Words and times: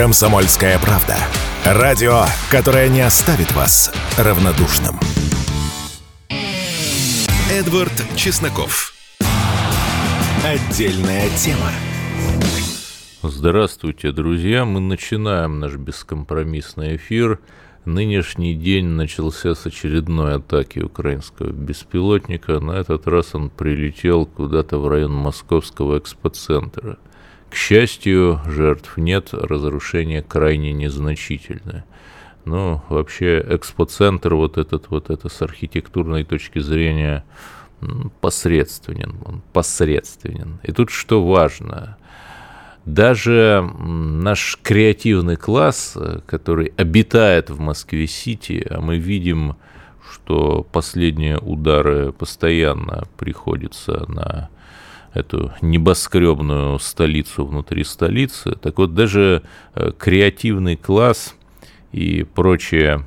Комсомольская 0.00 0.78
правда. 0.78 1.14
Радио, 1.62 2.22
которое 2.50 2.88
не 2.88 3.02
оставит 3.02 3.52
вас 3.52 3.92
равнодушным. 4.16 4.98
Эдвард 7.52 7.92
Чесноков. 8.16 8.94
Отдельная 10.42 11.28
тема. 11.36 11.70
Здравствуйте, 13.22 14.10
друзья. 14.12 14.64
Мы 14.64 14.80
начинаем 14.80 15.60
наш 15.60 15.74
бескомпромиссный 15.74 16.96
эфир. 16.96 17.38
Нынешний 17.84 18.54
день 18.54 18.86
начался 18.86 19.54
с 19.54 19.66
очередной 19.66 20.36
атаки 20.36 20.78
украинского 20.78 21.50
беспилотника. 21.50 22.58
На 22.58 22.72
этот 22.72 23.06
раз 23.06 23.34
он 23.34 23.50
прилетел 23.50 24.24
куда-то 24.24 24.78
в 24.78 24.88
район 24.88 25.12
московского 25.12 25.98
экспоцентра. 25.98 26.96
К 27.50 27.54
счастью, 27.56 28.40
жертв 28.46 28.96
нет, 28.96 29.30
разрушение 29.32 30.22
крайне 30.22 30.72
незначительное. 30.72 31.84
Ну, 32.44 32.80
вообще, 32.88 33.44
экспоцентр 33.48 34.34
вот 34.34 34.56
этот 34.56 34.88
вот 34.88 35.10
это 35.10 35.28
с 35.28 35.42
архитектурной 35.42 36.24
точки 36.24 36.60
зрения 36.60 37.24
посредственен, 38.20 39.16
он 39.24 39.42
посредственен. 39.52 40.60
И 40.62 40.72
тут 40.72 40.90
что 40.90 41.26
важно, 41.26 41.96
даже 42.84 43.68
наш 43.80 44.58
креативный 44.62 45.36
класс, 45.36 45.98
который 46.26 46.72
обитает 46.76 47.50
в 47.50 47.58
Москве-Сити, 47.58 48.66
а 48.70 48.80
мы 48.80 48.98
видим, 48.98 49.56
что 50.10 50.66
последние 50.70 51.38
удары 51.38 52.12
постоянно 52.12 53.04
приходятся 53.18 54.04
на 54.08 54.50
эту 55.12 55.52
небоскребную 55.60 56.78
столицу 56.78 57.44
внутри 57.44 57.84
столицы. 57.84 58.52
Так 58.52 58.78
вот, 58.78 58.94
даже 58.94 59.42
э, 59.74 59.92
креативный 59.98 60.76
класс 60.76 61.34
и 61.92 62.22
прочие 62.22 63.06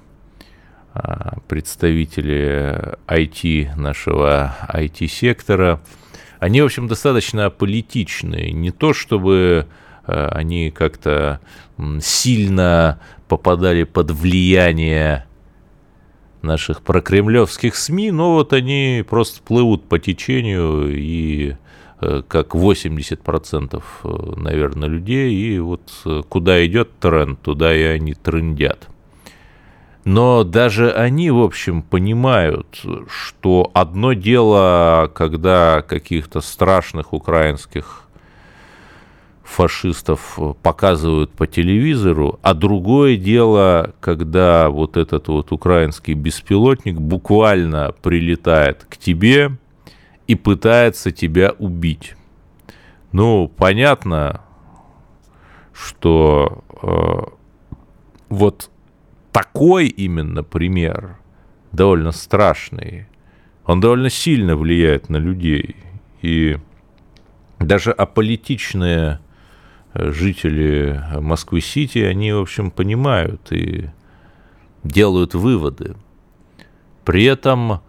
а, 0.94 1.40
представители 1.48 2.98
IT, 3.08 3.76
нашего 3.76 4.56
IT-сектора, 4.70 5.82
они, 6.40 6.62
в 6.62 6.66
общем, 6.66 6.88
достаточно 6.88 7.50
политичные. 7.50 8.52
Не 8.52 8.72
то, 8.72 8.94
чтобы 8.94 9.68
э, 10.06 10.28
они 10.28 10.72
как-то 10.72 11.40
сильно 12.02 13.00
попадали 13.28 13.86
под 13.86 14.12
влияние 14.12 15.26
наших 16.44 16.82
прокремлевских 16.82 17.76
СМИ, 17.76 18.12
но 18.12 18.34
вот 18.34 18.54
они 18.54 19.04
просто 19.10 19.42
плывут 19.42 19.88
по 19.88 19.98
течению 19.98 20.94
и 20.96 21.56
как 22.28 22.56
80%, 22.56 23.84
э, 24.04 24.08
наверное, 24.38 24.90
людей, 24.90 25.34
и 25.34 25.60
вот 25.60 25.92
э, 26.06 26.22
куда 26.28 26.66
идет 26.66 26.98
тренд, 27.00 27.42
туда 27.42 27.76
и 27.76 27.84
они 27.84 28.14
трендят. 28.14 28.88
Но 30.06 30.44
даже 30.44 30.92
они, 30.92 31.32
в 31.32 31.42
общем, 31.42 31.82
понимают, 31.82 32.84
что 33.08 33.72
одно 33.74 34.14
дело, 34.14 35.10
когда 35.14 35.82
каких-то 35.82 36.42
страшных 36.42 37.14
украинских 37.14 38.04
фашистов 39.44 40.40
показывают 40.62 41.32
по 41.32 41.48
телевизору, 41.48 42.40
а 42.42 42.54
другое 42.54 43.18
дело, 43.18 43.94
когда 44.00 44.70
вот 44.70 44.98
этот 44.98 45.28
вот 45.28 45.52
украинский 45.52 46.16
беспилотник 46.16 47.00
буквально 47.00 47.94
прилетает 48.02 48.86
к 48.90 48.98
тебе, 48.98 49.52
и 50.28 50.36
пытается 50.36 51.12
тебя 51.12 51.52
убить. 51.58 52.16
Ну, 53.12 53.48
понятно, 53.48 54.42
что 55.74 56.64
э, 56.82 57.32
вот 58.30 58.70
такой 59.32 59.88
именно 59.88 60.44
пример 60.44 61.18
довольно 61.72 62.12
страшный. 62.12 63.08
Он 63.66 63.80
довольно 63.80 64.10
сильно 64.10 64.56
влияет 64.56 65.10
на 65.10 65.18
людей. 65.18 65.76
И 66.22 66.58
даже 67.60 67.92
аполитичные 67.92 69.20
э, 69.94 70.12
жители 70.12 71.04
Москвы-Сити, 71.20 72.00
они, 72.00 72.32
в 72.32 72.40
общем, 72.40 72.72
понимают 72.72 73.52
и 73.52 73.90
делают 74.84 75.34
выводы. 75.34 75.96
При 77.06 77.26
этом 77.26 77.82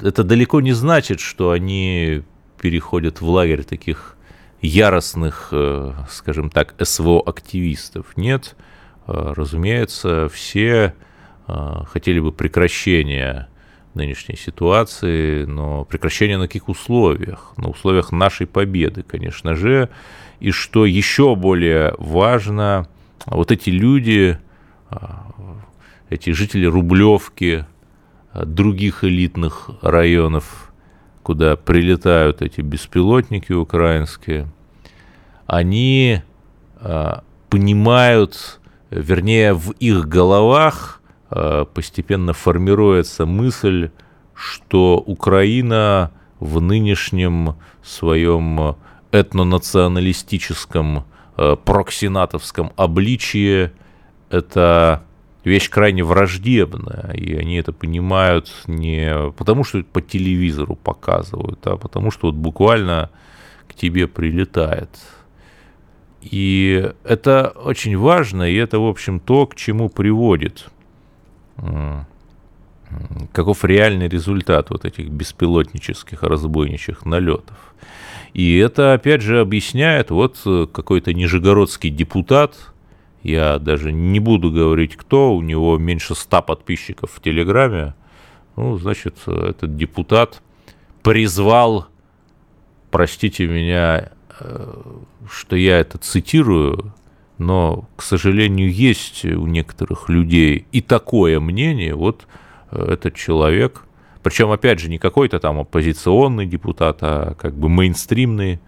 это 0.00 0.24
далеко 0.24 0.60
не 0.60 0.72
значит, 0.72 1.20
что 1.20 1.50
они 1.50 2.22
переходят 2.60 3.20
в 3.20 3.28
лагерь 3.28 3.64
таких 3.64 4.16
яростных, 4.60 5.48
э, 5.52 5.92
скажем 6.08 6.50
так, 6.50 6.74
СВО-активистов. 6.80 8.16
Нет, 8.16 8.56
э, 9.06 9.32
разумеется, 9.36 10.28
все 10.32 10.94
э, 11.48 11.74
хотели 11.86 12.18
бы 12.20 12.32
прекращения 12.32 13.48
нынешней 13.94 14.36
ситуации, 14.36 15.44
но 15.44 15.84
прекращение 15.84 16.38
на 16.38 16.46
каких 16.46 16.68
условиях? 16.68 17.52
На 17.56 17.68
условиях 17.68 18.12
нашей 18.12 18.46
победы, 18.46 19.02
конечно 19.02 19.54
же. 19.54 19.88
И 20.40 20.50
что 20.50 20.84
еще 20.84 21.34
более 21.34 21.94
важно, 21.96 22.88
вот 23.24 23.52
эти 23.52 23.70
люди, 23.70 24.38
эти 26.10 26.30
жители 26.30 26.66
Рублевки, 26.66 27.64
других 28.44 29.04
элитных 29.04 29.70
районов, 29.82 30.72
куда 31.22 31.56
прилетают 31.56 32.42
эти 32.42 32.60
беспилотники 32.60 33.52
украинские, 33.52 34.48
они 35.46 36.22
а, 36.76 37.22
понимают, 37.48 38.60
вернее, 38.90 39.54
в 39.54 39.70
их 39.72 40.06
головах 40.08 41.00
а, 41.30 41.64
постепенно 41.64 42.32
формируется 42.32 43.26
мысль, 43.26 43.90
что 44.34 45.02
Украина 45.06 46.10
в 46.38 46.60
нынешнем 46.60 47.56
своем 47.82 48.76
этнонационалистическом 49.12 51.06
а, 51.36 51.56
проксинатовском 51.56 52.72
обличии 52.76 53.70
это 54.30 55.05
вещь 55.46 55.70
крайне 55.70 56.02
враждебная, 56.02 57.12
и 57.14 57.34
они 57.34 57.56
это 57.56 57.72
понимают 57.72 58.52
не 58.66 59.30
потому, 59.32 59.64
что 59.64 59.82
по 59.84 60.02
телевизору 60.02 60.74
показывают, 60.74 61.66
а 61.66 61.76
потому 61.76 62.10
что 62.10 62.26
вот 62.26 62.34
буквально 62.34 63.10
к 63.68 63.74
тебе 63.74 64.08
прилетает. 64.08 64.90
И 66.20 66.90
это 67.04 67.52
очень 67.54 67.96
важно, 67.96 68.50
и 68.50 68.56
это, 68.56 68.80
в 68.80 68.86
общем, 68.86 69.20
то, 69.20 69.46
к 69.46 69.54
чему 69.54 69.88
приводит 69.88 70.66
каков 73.32 73.64
реальный 73.64 74.08
результат 74.08 74.70
вот 74.70 74.84
этих 74.84 75.08
беспилотнических 75.08 76.22
разбойничьих 76.22 77.04
налетов. 77.04 77.74
И 78.32 78.58
это, 78.58 78.92
опять 78.92 79.22
же, 79.22 79.40
объясняет 79.40 80.10
вот 80.10 80.38
какой-то 80.72 81.12
нижегородский 81.14 81.90
депутат, 81.90 82.72
я 83.26 83.58
даже 83.58 83.92
не 83.92 84.20
буду 84.20 84.50
говорить, 84.50 84.96
кто, 84.96 85.34
у 85.34 85.42
него 85.42 85.78
меньше 85.78 86.14
ста 86.14 86.42
подписчиков 86.42 87.10
в 87.12 87.20
Телеграме. 87.20 87.94
Ну, 88.56 88.78
значит, 88.78 89.16
этот 89.26 89.76
депутат 89.76 90.42
призвал, 91.02 91.86
простите 92.90 93.46
меня, 93.46 94.10
э, 94.40 94.82
что 95.30 95.56
я 95.56 95.78
это 95.78 95.98
цитирую, 95.98 96.92
но, 97.38 97.88
к 97.96 98.02
сожалению, 98.02 98.72
есть 98.72 99.24
у 99.24 99.46
некоторых 99.46 100.08
людей 100.08 100.66
и 100.72 100.80
такое 100.80 101.38
мнение, 101.38 101.94
вот 101.94 102.26
э, 102.70 102.92
этот 102.92 103.14
человек, 103.14 103.84
причем, 104.22 104.50
опять 104.50 104.80
же, 104.80 104.88
не 104.88 104.98
какой-то 104.98 105.38
там 105.38 105.60
оппозиционный 105.60 106.46
депутат, 106.46 106.98
а 107.02 107.34
как 107.34 107.54
бы 107.54 107.68
мейнстримный 107.68 108.60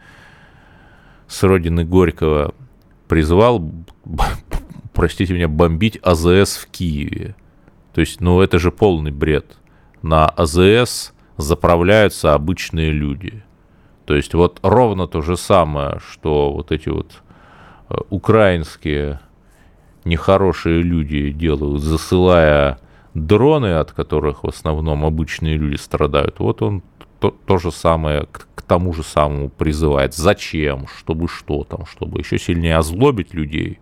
с 1.26 1.42
родины 1.42 1.84
Горького, 1.84 2.54
призвал 3.08 3.72
простите 4.98 5.32
меня, 5.32 5.46
бомбить 5.46 5.98
АЗС 6.02 6.56
в 6.56 6.66
Киеве. 6.66 7.36
То 7.94 8.00
есть, 8.00 8.20
ну 8.20 8.40
это 8.40 8.58
же 8.58 8.72
полный 8.72 9.12
бред. 9.12 9.56
На 10.02 10.26
АЗС 10.26 11.12
заправляются 11.36 12.34
обычные 12.34 12.90
люди. 12.90 13.44
То 14.06 14.16
есть 14.16 14.34
вот 14.34 14.58
ровно 14.62 15.06
то 15.06 15.22
же 15.22 15.36
самое, 15.36 16.00
что 16.00 16.52
вот 16.52 16.72
эти 16.72 16.88
вот 16.88 17.22
э, 17.90 17.94
украинские 18.10 19.20
нехорошие 20.04 20.82
люди 20.82 21.30
делают, 21.30 21.80
засылая 21.80 22.80
дроны, 23.14 23.74
от 23.74 23.92
которых 23.92 24.42
в 24.42 24.48
основном 24.48 25.04
обычные 25.04 25.56
люди 25.56 25.76
страдают. 25.76 26.40
Вот 26.40 26.60
он 26.60 26.82
то, 27.20 27.34
то 27.46 27.58
же 27.58 27.72
самое, 27.72 28.26
к, 28.30 28.48
к 28.54 28.62
тому 28.62 28.92
же 28.92 29.02
самому 29.02 29.48
призывает. 29.48 30.14
Зачем? 30.14 30.86
Чтобы 30.98 31.28
что 31.28 31.64
там? 31.64 31.86
Чтобы 31.86 32.20
еще 32.20 32.38
сильнее 32.38 32.76
озлобить 32.76 33.34
людей. 33.34 33.78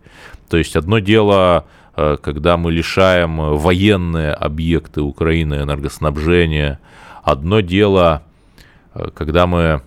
То 0.49 0.57
есть 0.57 0.75
одно 0.75 0.99
дело, 0.99 1.65
э, 1.95 2.17
когда 2.21 2.57
мы 2.57 2.71
лишаем 2.71 3.55
военные 3.57 4.33
объекты 4.33 5.01
Украины 5.01 5.55
энергоснабжения. 5.55 6.79
Одно 7.23 7.59
дело, 7.59 8.23
э, 8.93 9.09
когда 9.13 9.47
мы 9.47 9.81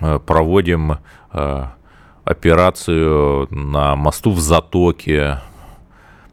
э, 0.00 0.18
проводим 0.26 0.98
операцию 2.24 3.46
на 3.50 3.94
мосту 3.94 4.32
в 4.32 4.40
Затоке 4.40 5.38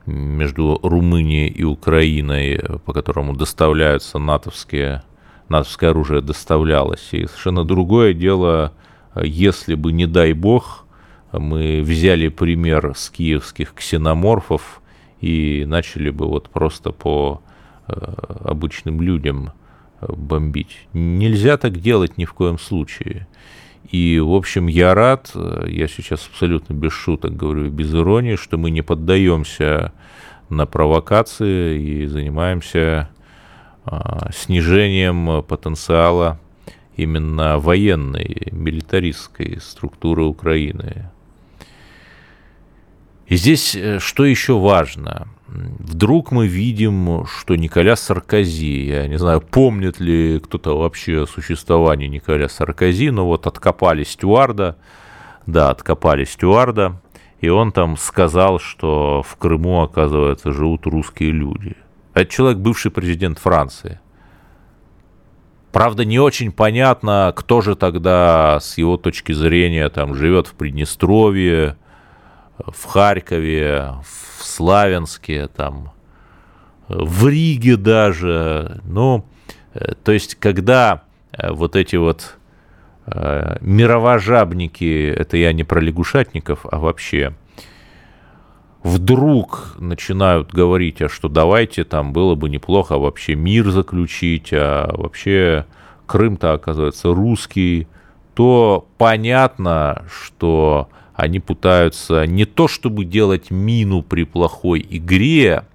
между 0.08 0.80
Румынией 0.82 1.50
и 1.50 1.64
Украиной, 1.64 2.60
по 2.84 2.94
которому 2.94 3.36
доставляются 3.36 4.18
натовские, 4.18 5.04
натовское 5.50 5.92
оружие 5.92 6.22
доставлялось. 6.22 7.10
И 7.12 7.26
совершенно 7.26 7.64
другое 7.64 8.14
дело, 8.14 8.74
если 9.22 9.76
бы, 9.76 9.92
не 9.92 10.06
дай 10.06 10.34
бог, 10.34 10.86
мы 11.32 11.82
взяли 11.82 12.30
пример 12.30 12.94
с 12.96 13.10
киевских 13.10 13.74
ксеноморфов 13.74 14.82
и 15.22 15.66
начали 15.68 16.10
бы 16.10 16.28
вот 16.28 16.50
просто 16.50 16.92
по 16.92 17.42
э, 17.88 17.94
обычным 18.44 19.02
людям 19.02 19.52
бомбить. 20.02 20.88
Нельзя 20.94 21.58
так 21.58 21.80
делать 21.80 22.18
ни 22.18 22.26
в 22.26 22.34
коем 22.34 22.60
случае. 22.60 23.28
И, 23.90 24.20
в 24.20 24.34
общем, 24.34 24.68
я 24.68 24.94
рад, 24.94 25.32
я 25.34 25.88
сейчас 25.88 26.28
абсолютно 26.28 26.74
без 26.74 26.92
шуток 26.92 27.36
говорю, 27.36 27.70
без 27.70 27.94
иронии, 27.94 28.36
что 28.36 28.58
мы 28.58 28.70
не 28.70 28.82
поддаемся 28.82 29.94
на 30.50 30.66
провокации 30.66 31.82
и 31.82 32.06
занимаемся 32.06 33.10
снижением 34.34 35.44
потенциала 35.44 36.40
именно 36.98 37.60
военной, 37.60 38.50
милитаристской 38.52 39.60
структуры 39.62 40.24
Украины. 40.24 41.10
И 43.28 43.36
здесь 43.36 43.76
э, 43.76 44.00
что 44.00 44.26
еще 44.26 44.58
важно? 44.58 45.28
Вдруг 45.48 46.32
мы 46.32 46.48
видим, 46.48 47.26
что 47.26 47.56
Николя 47.56 47.96
Саркози, 47.96 48.86
я 48.86 49.08
не 49.08 49.18
знаю, 49.18 49.42
помнит 49.42 50.00
ли 50.00 50.40
кто-то 50.40 50.78
вообще 50.78 51.24
о 51.24 51.28
существовании 51.28 52.08
Николя 52.08 52.50
Саркози, 52.50 53.12
но 53.12 53.26
вот 53.26 53.48
откопали 53.48 54.04
стюарда, 54.04 54.78
да, 55.46 55.70
откопали 55.70 56.26
стюарда, 56.26 57.02
и 57.40 57.50
он 57.50 57.72
там 57.72 57.96
сказал, 57.98 58.60
что 58.60 59.24
в 59.24 59.38
Крыму, 59.38 59.84
оказывается, 59.84 60.52
живут 60.52 60.86
русские 60.86 61.32
люди. 61.32 61.76
Это 62.18 62.32
человек, 62.32 62.58
бывший 62.58 62.90
президент 62.90 63.38
Франции. 63.38 64.00
Правда, 65.72 66.04
не 66.04 66.18
очень 66.18 66.52
понятно, 66.52 67.32
кто 67.36 67.62
же 67.62 67.76
тогда, 67.76 68.58
с 68.60 68.80
его 68.80 68.98
точки 68.98 69.34
зрения, 69.34 69.88
там 69.90 70.16
живет 70.16 70.48
в 70.48 70.54
Приднестровье, 70.54 71.78
в 72.58 72.86
Харькове, 72.86 73.94
в 74.02 74.44
Славянске, 74.44 75.48
там, 75.48 75.92
в 76.88 77.28
Риге 77.28 77.78
даже. 77.78 78.82
Ну, 78.86 79.24
э, 79.76 79.94
то 80.04 80.12
есть, 80.12 80.36
когда 80.36 81.04
э, 81.32 81.52
вот 81.52 81.76
эти 81.76 81.98
вот 81.98 82.38
э, 83.06 83.58
мировожабники, 83.62 85.14
это 85.16 85.38
я 85.38 85.54
не 85.54 85.64
про 85.64 85.80
лягушатников, 85.80 86.66
а 86.72 86.80
вообще, 86.80 87.36
вдруг 88.88 89.76
начинают 89.80 90.52
говорить, 90.54 91.02
а 91.02 91.10
что 91.10 91.28
давайте 91.28 91.84
там 91.84 92.14
было 92.14 92.36
бы 92.36 92.50
неплохо 92.50 92.98
вообще 92.98 93.36
мир 93.36 93.70
заключить, 93.70 94.50
а 94.54 94.90
вообще 94.96 95.66
Крым-то 96.06 96.54
оказывается 96.54 97.14
русский, 97.14 97.88
то 98.34 98.88
понятно, 98.98 100.06
что 100.10 100.90
они 101.14 101.40
пытаются 101.40 102.26
не 102.26 102.46
то 102.46 102.68
чтобы 102.68 103.04
делать 103.04 103.52
мину 103.52 104.04
при 104.04 104.24
плохой 104.24 104.86
игре, 104.90 105.66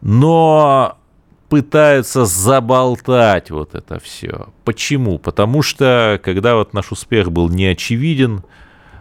но 0.00 0.96
пытаются 1.50 2.24
заболтать 2.24 3.50
вот 3.50 3.74
это 3.74 4.00
все. 4.00 4.48
Почему? 4.64 5.18
Потому 5.18 5.60
что, 5.60 6.18
когда 6.24 6.56
вот 6.56 6.72
наш 6.72 6.90
успех 6.90 7.30
был 7.30 7.50
неочевиден, 7.50 8.42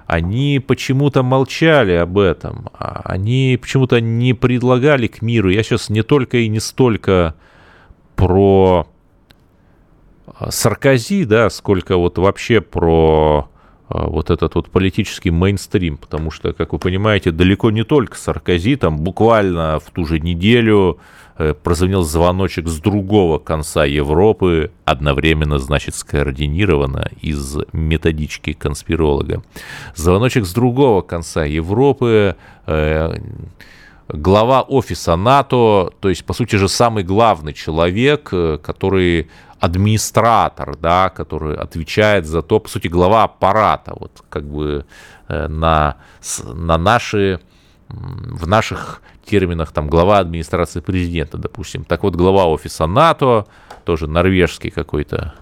они 0.07 0.63
почему-то 0.65 1.23
молчали 1.23 1.93
об 1.93 2.17
этом, 2.19 2.69
а 2.73 3.01
они 3.05 3.57
почему-то 3.61 4.01
не 4.01 4.33
предлагали 4.33 5.07
к 5.07 5.21
миру. 5.21 5.49
Я 5.49 5.63
сейчас 5.63 5.89
не 5.89 6.03
только 6.03 6.37
и 6.37 6.47
не 6.47 6.59
столько 6.59 7.35
про 8.15 8.87
Саркози, 10.49 11.25
да, 11.25 11.49
сколько 11.49 11.97
вот 11.97 12.17
вообще 12.17 12.61
про 12.61 13.49
а, 13.89 14.07
вот 14.07 14.29
этот 14.29 14.55
вот 14.55 14.69
политический 14.69 15.31
мейнстрим, 15.31 15.97
потому 15.97 16.31
что, 16.31 16.53
как 16.53 16.73
вы 16.73 16.79
понимаете, 16.79 17.31
далеко 17.31 17.71
не 17.71 17.83
только 17.83 18.17
Саркози, 18.17 18.75
там 18.75 18.97
буквально 18.97 19.79
в 19.79 19.91
ту 19.91 20.05
же 20.05 20.19
неделю 20.19 20.99
э, 21.37 21.53
прозвонил 21.53 22.03
звоночек 22.03 22.67
с 22.67 22.79
другого 22.79 23.39
конца 23.39 23.85
Европы, 23.85 24.71
одновременно, 24.85 25.59
значит, 25.59 25.95
скоординированно 25.95 27.09
из 27.21 27.57
методички 27.73 28.53
конспиролога. 28.53 29.43
Звоночек 29.95 30.45
с 30.45 30.53
другого 30.53 31.01
конца 31.01 31.45
Европы, 31.45 32.35
э, 32.67 33.17
глава 34.07 34.61
офиса 34.61 35.15
НАТО, 35.15 35.91
то 35.99 36.09
есть, 36.09 36.25
по 36.25 36.33
сути 36.33 36.55
же, 36.55 36.67
самый 36.67 37.03
главный 37.03 37.53
человек, 37.53 38.29
э, 38.31 38.57
который 38.57 39.29
администратор, 39.59 40.75
да, 40.75 41.09
который 41.09 41.55
отвечает 41.55 42.25
за 42.25 42.41
то, 42.41 42.59
по 42.59 42.67
сути, 42.67 42.89
глава 42.89 43.23
аппарата, 43.23 43.93
вот 43.97 44.21
как 44.27 44.43
бы 44.43 44.85
на, 45.29 45.95
на 46.43 46.77
наши, 46.77 47.39
в 47.87 48.45
наших 48.45 49.01
терминах, 49.25 49.71
там, 49.71 49.87
глава 49.87 50.19
администрации 50.19 50.79
президента, 50.79 51.37
допустим. 51.37 51.83
Так 51.83 52.03
вот, 52.03 52.15
глава 52.15 52.45
офиса 52.45 52.87
НАТО, 52.87 53.45
тоже 53.85 54.07
норвежский 54.07 54.69
какой-то 54.69 55.33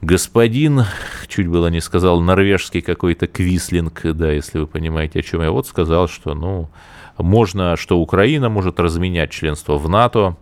господин, 0.00 0.84
чуть 1.28 1.48
было 1.48 1.68
не 1.68 1.80
сказал, 1.80 2.20
норвежский 2.20 2.80
какой-то 2.80 3.26
квислинг, 3.26 4.02
да, 4.04 4.30
если 4.30 4.58
вы 4.58 4.66
понимаете, 4.66 5.20
о 5.20 5.22
чем 5.22 5.42
я, 5.42 5.50
вот 5.50 5.66
сказал, 5.66 6.08
что, 6.08 6.34
ну, 6.34 6.70
можно, 7.18 7.76
что 7.76 7.98
Украина 7.98 8.48
может 8.48 8.78
разменять 8.78 9.30
членство 9.30 9.76
в 9.76 9.88
НАТО, 9.88 10.36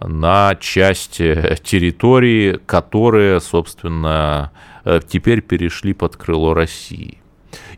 на 0.00 0.54
часть 0.60 1.20
э, 1.20 1.56
территории, 1.62 2.60
которые, 2.66 3.40
собственно, 3.40 4.52
э, 4.84 5.00
теперь 5.08 5.40
перешли 5.40 5.94
под 5.94 6.16
крыло 6.16 6.52
России. 6.52 7.18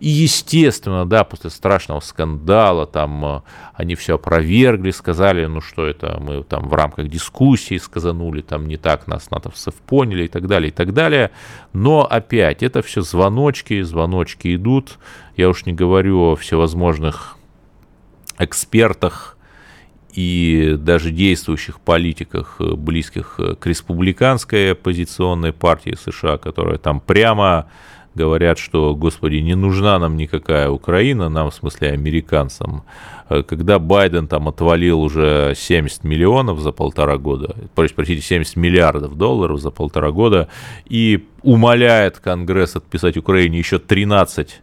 И, 0.00 0.08
естественно, 0.08 1.06
да, 1.06 1.24
после 1.24 1.50
страшного 1.50 2.00
скандала 2.00 2.86
там 2.86 3.24
э, 3.24 3.40
они 3.74 3.94
все 3.94 4.14
опровергли, 4.14 4.90
сказали, 4.90 5.46
ну 5.46 5.60
что 5.60 5.86
это, 5.86 6.18
мы 6.20 6.42
там 6.42 6.68
в 6.68 6.74
рамках 6.74 7.08
дискуссии 7.08 7.76
сказанули, 7.78 8.42
там 8.42 8.66
не 8.66 8.76
так 8.76 9.06
нас 9.06 9.30
натовцев 9.30 9.74
поняли 9.74 10.24
и 10.24 10.28
так 10.28 10.46
далее, 10.46 10.70
и 10.70 10.72
так 10.72 10.94
далее. 10.94 11.30
Но 11.72 12.04
опять, 12.04 12.62
это 12.62 12.82
все 12.82 13.02
звоночки, 13.02 13.82
звоночки 13.82 14.54
идут. 14.54 14.98
Я 15.36 15.48
уж 15.48 15.66
не 15.66 15.72
говорю 15.72 16.32
о 16.32 16.36
всевозможных 16.36 17.36
экспертах, 18.38 19.38
и 20.18 20.74
даже 20.76 21.12
действующих 21.12 21.80
политиках, 21.80 22.56
э, 22.58 22.74
близких 22.74 23.36
э, 23.38 23.54
к 23.54 23.66
республиканской 23.66 24.72
оппозиционной 24.72 25.52
партии 25.52 25.96
США, 25.96 26.38
которая 26.38 26.78
там 26.78 26.98
прямо 26.98 27.70
говорят, 28.14 28.58
что, 28.58 28.94
господи, 28.94 29.36
не 29.36 29.54
нужна 29.54 29.98
нам 29.98 30.16
никакая 30.16 30.68
Украина, 30.70 31.28
нам, 31.28 31.50
в 31.50 31.54
смысле, 31.54 31.90
американцам. 31.90 32.82
Э, 33.28 33.42
когда 33.42 33.78
Байден 33.78 34.26
там 34.26 34.48
отвалил 34.48 35.00
уже 35.00 35.54
70 35.56 36.04
миллионов 36.04 36.60
за 36.60 36.72
полтора 36.72 37.18
года, 37.18 37.54
простите, 37.74 38.20
70 38.22 38.56
миллиардов 38.56 39.16
долларов 39.16 39.60
за 39.60 39.70
полтора 39.70 40.10
года, 40.10 40.48
и 40.86 41.26
умоляет 41.42 42.18
Конгресс 42.18 42.76
отписать 42.76 43.16
Украине 43.16 43.58
еще 43.58 43.78
13 43.78 44.60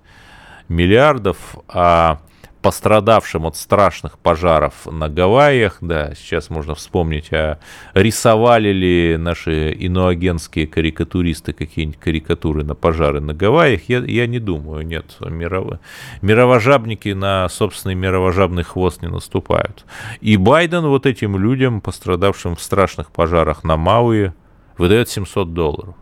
миллиардов, 0.68 1.38
а 1.68 2.20
пострадавшим 2.66 3.46
от 3.46 3.58
страшных 3.58 4.18
пожаров 4.18 4.88
на 4.92 5.08
Гавайях, 5.08 5.78
да, 5.82 6.16
сейчас 6.16 6.50
можно 6.50 6.74
вспомнить, 6.74 7.32
а 7.32 7.60
рисовали 7.94 8.70
ли 8.70 9.18
наши 9.18 9.72
иноагентские 9.72 10.66
карикатуристы 10.66 11.54
какие-нибудь 11.54 12.00
карикатуры 12.00 12.64
на 12.64 12.74
пожары 12.74 13.22
на 13.22 13.36
Гавайях, 13.36 13.88
я, 13.88 14.00
я 14.00 14.26
не 14.26 14.40
думаю, 14.40 14.84
нет, 14.84 15.16
мирово, 15.20 15.80
мировожабники 16.24 17.10
на 17.10 17.48
собственный 17.50 17.94
мировожабный 17.94 18.64
хвост 18.64 19.04
не 19.04 19.10
наступают. 19.10 19.86
И 20.20 20.36
Байден 20.36 20.88
вот 20.88 21.06
этим 21.06 21.38
людям, 21.38 21.82
пострадавшим 21.82 22.56
в 22.56 22.62
страшных 22.64 23.12
пожарах 23.12 23.64
на 23.64 23.78
Мауи, 23.78 24.34
выдает 24.80 25.08
700 25.08 25.54
долларов. 25.54 25.94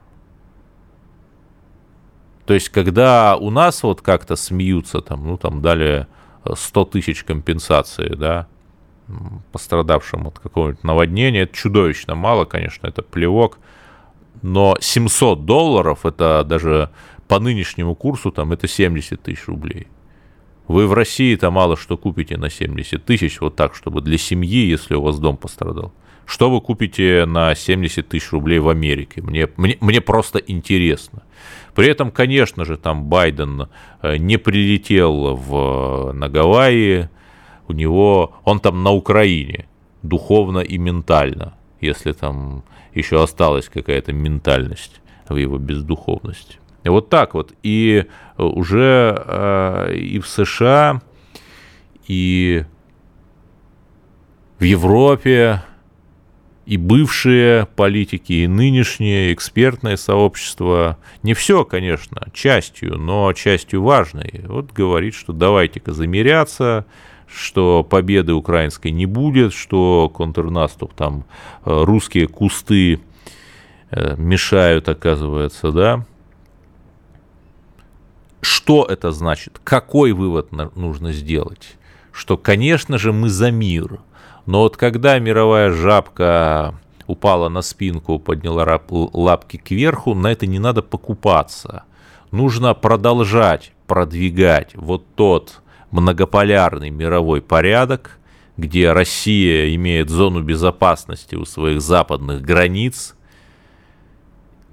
То 2.45 2.53
есть, 2.53 2.69
когда 2.69 3.35
у 3.35 3.49
нас 3.49 3.83
вот 3.83 4.01
как-то 4.01 4.37
смеются, 4.37 5.01
там, 5.01 5.27
ну, 5.27 5.37
там 5.37 5.61
дали 5.61 6.07
100 6.51 6.85
тысяч 6.85 7.23
компенсации, 7.23 8.15
да, 8.15 8.47
пострадавшим 9.51 10.27
от 10.27 10.39
какого-нибудь 10.39 10.83
наводнения. 10.83 11.41
Это 11.41 11.55
чудовищно 11.55 12.15
мало, 12.15 12.45
конечно, 12.45 12.87
это 12.87 13.01
плевок. 13.01 13.59
Но 14.41 14.75
700 14.79 15.45
долларов, 15.45 16.05
это 16.05 16.43
даже 16.43 16.89
по 17.27 17.39
нынешнему 17.39 17.95
курсу, 17.95 18.31
там, 18.31 18.51
это 18.51 18.67
70 18.67 19.21
тысяч 19.21 19.47
рублей. 19.47 19.87
Вы 20.67 20.87
в 20.87 20.93
России-то 20.93 21.51
мало 21.51 21.75
что 21.77 21.97
купите 21.97 22.37
на 22.37 22.49
70 22.49 23.03
тысяч, 23.03 23.41
вот 23.41 23.55
так, 23.55 23.75
чтобы 23.75 24.01
для 24.01 24.17
семьи, 24.17 24.65
если 24.65 24.95
у 24.95 25.01
вас 25.01 25.19
дом 25.19 25.37
пострадал. 25.37 25.93
Что 26.25 26.49
вы 26.49 26.61
купите 26.61 27.25
на 27.25 27.53
70 27.53 28.07
тысяч 28.07 28.31
рублей 28.31 28.59
в 28.59 28.69
Америке? 28.69 29.21
Мне, 29.21 29.49
мне, 29.57 29.77
мне 29.81 29.99
просто 29.99 30.39
интересно. 30.39 31.23
При 31.75 31.87
этом, 31.87 32.11
конечно 32.11 32.65
же, 32.65 32.77
там 32.77 33.05
Байден 33.05 33.67
э, 34.01 34.17
не 34.17 34.37
прилетел 34.37 35.35
в, 35.35 36.11
на 36.13 36.29
Гавайи, 36.29 37.09
у 37.67 37.73
него, 37.73 38.33
он 38.43 38.59
там 38.59 38.83
на 38.83 38.91
Украине, 38.91 39.65
духовно 40.01 40.59
и 40.59 40.77
ментально, 40.77 41.53
если 41.81 42.11
там 42.11 42.63
еще 42.93 43.23
осталась 43.23 43.69
какая-то 43.69 44.13
ментальность 44.13 45.01
в 45.27 45.35
его 45.35 45.57
бездуховности. 45.57 46.59
И 46.83 46.89
вот 46.89 47.09
так 47.09 47.33
вот. 47.33 47.53
И 47.63 48.05
уже 48.37 49.23
э, 49.25 49.95
и 49.95 50.19
в 50.19 50.27
США, 50.27 51.01
и 52.07 52.65
в 54.59 54.63
Европе, 54.63 55.63
и 56.65 56.77
бывшие 56.77 57.67
политики, 57.75 58.33
и 58.33 58.47
нынешнее 58.47 59.33
экспертное 59.33 59.97
сообщество, 59.97 60.97
не 61.21 61.33
все, 61.33 61.65
конечно, 61.65 62.27
частью, 62.33 62.97
но 62.97 63.33
частью 63.33 63.83
важной, 63.83 64.45
вот 64.47 64.71
говорит, 64.71 65.13
что 65.13 65.33
давайте-ка 65.33 65.91
замеряться, 65.91 66.85
что 67.27 67.83
победы 67.83 68.33
украинской 68.33 68.89
не 68.89 69.05
будет, 69.05 69.53
что 69.53 70.09
контрнаступ 70.13 70.93
там 70.93 71.25
э, 71.65 71.83
русские 71.83 72.27
кусты 72.27 73.01
э, 73.91 74.15
мешают, 74.17 74.87
оказывается, 74.87 75.71
да. 75.71 76.05
Что 78.41 78.85
это 78.85 79.11
значит? 79.11 79.59
Какой 79.63 80.11
вывод 80.11 80.51
нужно 80.51 81.11
сделать? 81.11 81.75
Что, 82.11 82.37
конечно 82.37 82.97
же, 82.97 83.11
мы 83.11 83.29
за 83.29 83.51
мир. 83.51 83.99
Но 84.45 84.61
вот 84.61 84.77
когда 84.77 85.17
мировая 85.19 85.71
жабка 85.71 86.75
упала 87.07 87.49
на 87.49 87.61
спинку, 87.61 88.19
подняла 88.19 88.81
лапки 88.89 89.57
кверху, 89.57 90.13
на 90.13 90.31
это 90.31 90.47
не 90.47 90.59
надо 90.59 90.81
покупаться. 90.81 91.83
Нужно 92.31 92.73
продолжать 92.73 93.71
продвигать 93.87 94.75
вот 94.75 95.05
тот 95.15 95.61
многополярный 95.91 96.89
мировой 96.89 97.41
порядок, 97.41 98.19
где 98.57 98.91
Россия 98.91 99.73
имеет 99.75 100.09
зону 100.09 100.41
безопасности 100.41 101.35
у 101.35 101.45
своих 101.45 101.81
западных 101.81 102.41
границ, 102.41 103.15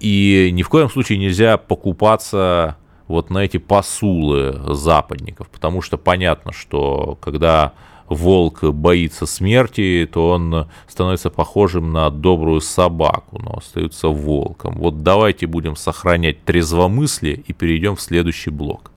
и 0.01 0.51
ни 0.53 0.63
в 0.63 0.69
коем 0.69 0.89
случае 0.89 1.19
нельзя 1.19 1.59
покупаться 1.59 2.77
вот 3.07 3.29
на 3.29 3.39
эти 3.39 3.59
посулы 3.59 4.75
западников, 4.75 5.49
потому 5.51 5.83
что 5.83 5.99
понятно, 5.99 6.53
что 6.53 7.19
когда 7.21 7.75
волк 8.11 8.65
боится 8.65 9.25
смерти, 9.25 10.07
то 10.13 10.31
он 10.31 10.69
становится 10.87 11.31
похожим 11.31 11.93
на 11.93 12.11
добрую 12.11 12.61
собаку, 12.61 13.39
но 13.39 13.59
остается 13.59 14.09
волком. 14.09 14.75
Вот 14.77 15.03
давайте 15.03 15.47
будем 15.47 15.77
сохранять 15.77 16.45
трезвомыслие 16.45 17.37
и 17.37 17.53
перейдем 17.53 17.97
в 17.97 18.01
следующий 18.03 18.51
блок. 18.51 18.91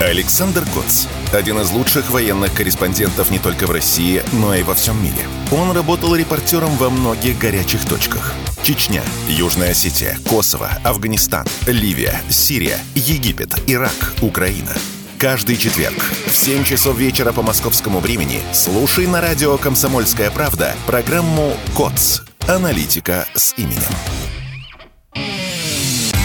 Александр 0.00 0.64
Коц. 0.74 1.06
Один 1.30 1.58
из 1.60 1.70
лучших 1.72 2.10
военных 2.10 2.54
корреспондентов 2.54 3.30
не 3.30 3.38
только 3.38 3.66
в 3.66 3.70
России, 3.70 4.22
но 4.32 4.54
и 4.54 4.62
во 4.62 4.74
всем 4.74 4.96
мире. 5.02 5.26
Он 5.52 5.72
работал 5.72 6.14
репортером 6.14 6.70
во 6.76 6.88
многих 6.88 7.38
горячих 7.38 7.84
точках. 7.86 8.34
Чечня, 8.62 9.02
Южная 9.28 9.72
Осетия, 9.72 10.16
Косово, 10.26 10.70
Афганистан, 10.84 11.46
Ливия, 11.66 12.18
Сирия, 12.30 12.78
Египет, 12.94 13.54
Ирак, 13.66 14.14
Украина. 14.22 14.72
Каждый 15.20 15.58
четверг 15.58 15.98
в 15.98 16.34
7 16.34 16.64
часов 16.64 16.98
вечера 16.98 17.34
по 17.34 17.42
московскому 17.42 18.00
времени 18.00 18.40
слушай 18.54 19.06
на 19.06 19.20
радио 19.20 19.58
«Комсомольская 19.58 20.30
правда» 20.30 20.74
программу 20.86 21.52
«КОЦ. 21.76 22.22
Аналитика 22.48 23.26
с 23.34 23.52
именем». 23.58 23.92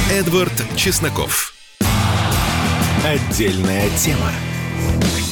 Эдвард 0.10 0.54
Чесноков. 0.78 1.54
Отдельная 3.04 3.90
тема. 3.98 4.32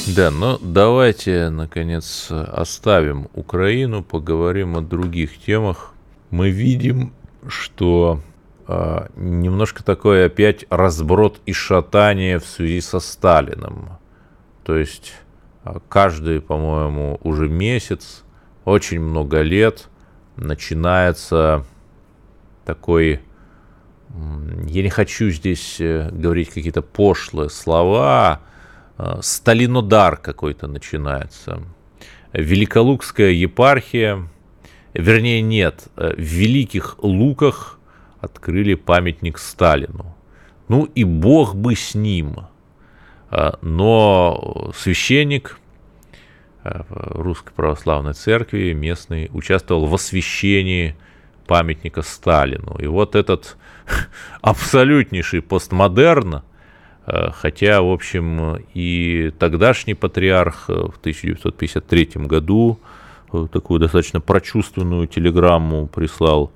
Да, 0.08 0.30
но 0.30 0.58
давайте, 0.60 1.48
наконец, 1.48 2.26
оставим 2.30 3.28
Украину, 3.32 4.02
поговорим 4.04 4.76
о 4.76 4.82
других 4.82 5.38
темах. 5.38 5.94
Мы 6.30 6.50
видим, 6.50 7.14
что 7.48 8.20
немножко 9.16 9.84
такое 9.84 10.26
опять 10.26 10.64
разброд 10.70 11.40
и 11.46 11.52
шатание 11.52 12.38
в 12.38 12.46
связи 12.46 12.80
со 12.80 13.00
Сталиным. 13.00 13.90
То 14.64 14.76
есть 14.76 15.12
а, 15.62 15.80
каждый, 15.88 16.40
по-моему, 16.40 17.20
уже 17.22 17.48
месяц, 17.48 18.24
очень 18.64 19.00
много 19.00 19.42
лет 19.42 19.88
начинается 20.36 21.64
такой 22.64 23.20
я 24.66 24.82
не 24.82 24.90
хочу 24.90 25.30
здесь 25.30 25.80
э, 25.80 26.08
говорить 26.12 26.50
какие-то 26.50 26.82
пошлые 26.82 27.50
слова, 27.50 28.40
э, 28.96 29.18
Сталинодар 29.22 30.16
какой-то 30.16 30.68
начинается. 30.68 31.62
Великолукская 32.32 33.30
епархия, 33.30 34.28
вернее 34.92 35.42
нет, 35.42 35.88
э, 35.96 36.14
в 36.14 36.20
Великих 36.20 36.96
Луках 37.02 37.80
открыли 38.24 38.74
памятник 38.74 39.38
Сталину. 39.38 40.14
Ну 40.68 40.84
и 40.94 41.04
бог 41.04 41.54
бы 41.54 41.74
с 41.74 41.94
ним. 41.94 42.46
Но 43.62 44.72
священник 44.76 45.58
Русской 46.62 47.52
Православной 47.52 48.14
Церкви 48.14 48.72
местный 48.72 49.28
участвовал 49.32 49.86
в 49.86 49.94
освящении 49.94 50.96
памятника 51.46 52.02
Сталину. 52.02 52.76
И 52.78 52.86
вот 52.86 53.14
этот 53.14 53.56
абсолютнейший 54.40 55.42
постмодерн, 55.42 56.42
э, 57.06 57.30
хотя, 57.32 57.82
в 57.82 57.90
общем, 57.90 58.56
и 58.72 59.32
тогдашний 59.38 59.94
патриарх 59.94 60.68
в 60.68 60.96
1953 61.00 62.10
году 62.26 62.80
такую 63.52 63.80
достаточно 63.80 64.20
прочувственную 64.20 65.06
телеграмму 65.06 65.86
прислал 65.88 66.52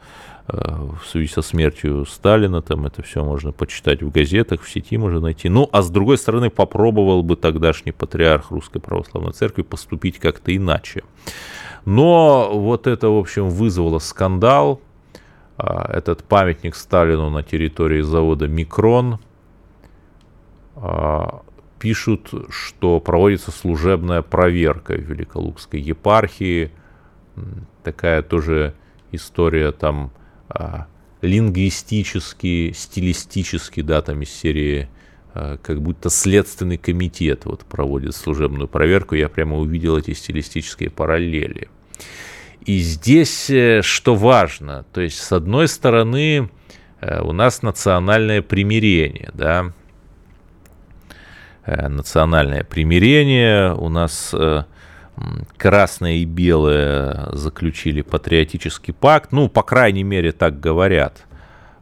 в 0.49 1.07
связи 1.07 1.29
со 1.29 1.43
смертью 1.43 2.07
Сталина, 2.07 2.63
там 2.63 2.87
это 2.87 3.03
все 3.03 3.23
можно 3.23 3.53
почитать 3.53 4.03
в 4.03 4.11
газетах, 4.11 4.63
в 4.63 4.71
сети 4.71 4.97
можно 4.97 5.21
найти. 5.21 5.51
Ну, 5.51 5.69
а 5.73 5.83
с 5.83 5.91
другой 5.91 6.17
стороны, 6.17 6.49
попробовал 6.49 7.23
бы 7.23 7.37
тогдашний 7.37 7.93
патриарх 7.93 8.51
Русской 8.51 8.81
Православной 8.81 9.33
Церкви 9.33 9.63
поступить 9.63 10.19
как-то 10.19 10.57
иначе. 10.57 11.03
Но 11.85 12.51
вот 12.53 12.87
это, 12.87 13.09
в 13.09 13.19
общем, 13.19 13.51
вызвало 13.51 13.99
скандал, 13.99 14.81
а, 15.59 15.91
этот 15.93 16.25
памятник 16.25 16.77
Сталину 16.77 17.29
на 17.31 17.43
территории 17.43 18.01
завода 18.01 18.49
«Микрон». 18.49 19.19
А, 20.77 21.43
пишут, 21.79 22.31
что 22.49 23.01
проводится 23.01 23.51
служебная 23.51 24.23
проверка 24.23 24.95
в 24.95 25.01
Великолукской 25.01 25.81
епархии. 25.81 26.71
Такая 27.83 28.23
тоже 28.23 28.75
история 29.13 29.73
там 29.73 30.11
лингвистически, 31.23 32.73
стилистически, 32.77 33.83
да, 33.83 34.03
там 34.03 34.23
из 34.23 34.31
серии 34.31 34.89
как 35.35 35.83
будто 35.83 36.11
следственный 36.11 36.79
комитет 36.79 37.45
вот 37.45 37.65
проводит 37.65 38.17
служебную 38.17 38.67
проверку. 38.67 39.15
Я 39.15 39.29
прямо 39.29 39.59
увидел 39.59 39.97
эти 39.97 40.13
стилистические 40.13 40.91
параллели. 40.91 41.69
И 42.69 42.81
здесь 42.81 43.49
э, 43.49 43.81
что 43.83 44.15
важно, 44.15 44.85
то 44.93 45.01
есть 45.01 45.19
с 45.19 45.33
одной 45.33 45.69
стороны 45.69 46.51
э, 47.01 47.21
у 47.23 47.33
нас 47.33 47.63
национальное 47.63 48.43
примирение, 48.43 49.31
да, 49.33 49.73
э, 51.65 51.89
национальное 51.89 52.65
примирение, 52.65 53.75
у 53.75 53.89
нас 53.89 54.35
красное 55.57 56.17
и 56.17 56.25
белое 56.25 57.29
заключили 57.33 58.03
патриотический 58.03 58.95
пакт, 58.95 59.33
ну, 59.33 59.49
по 59.49 59.63
крайней 59.63 60.05
мере, 60.05 60.33
так 60.33 60.61
говорят. 60.61 61.25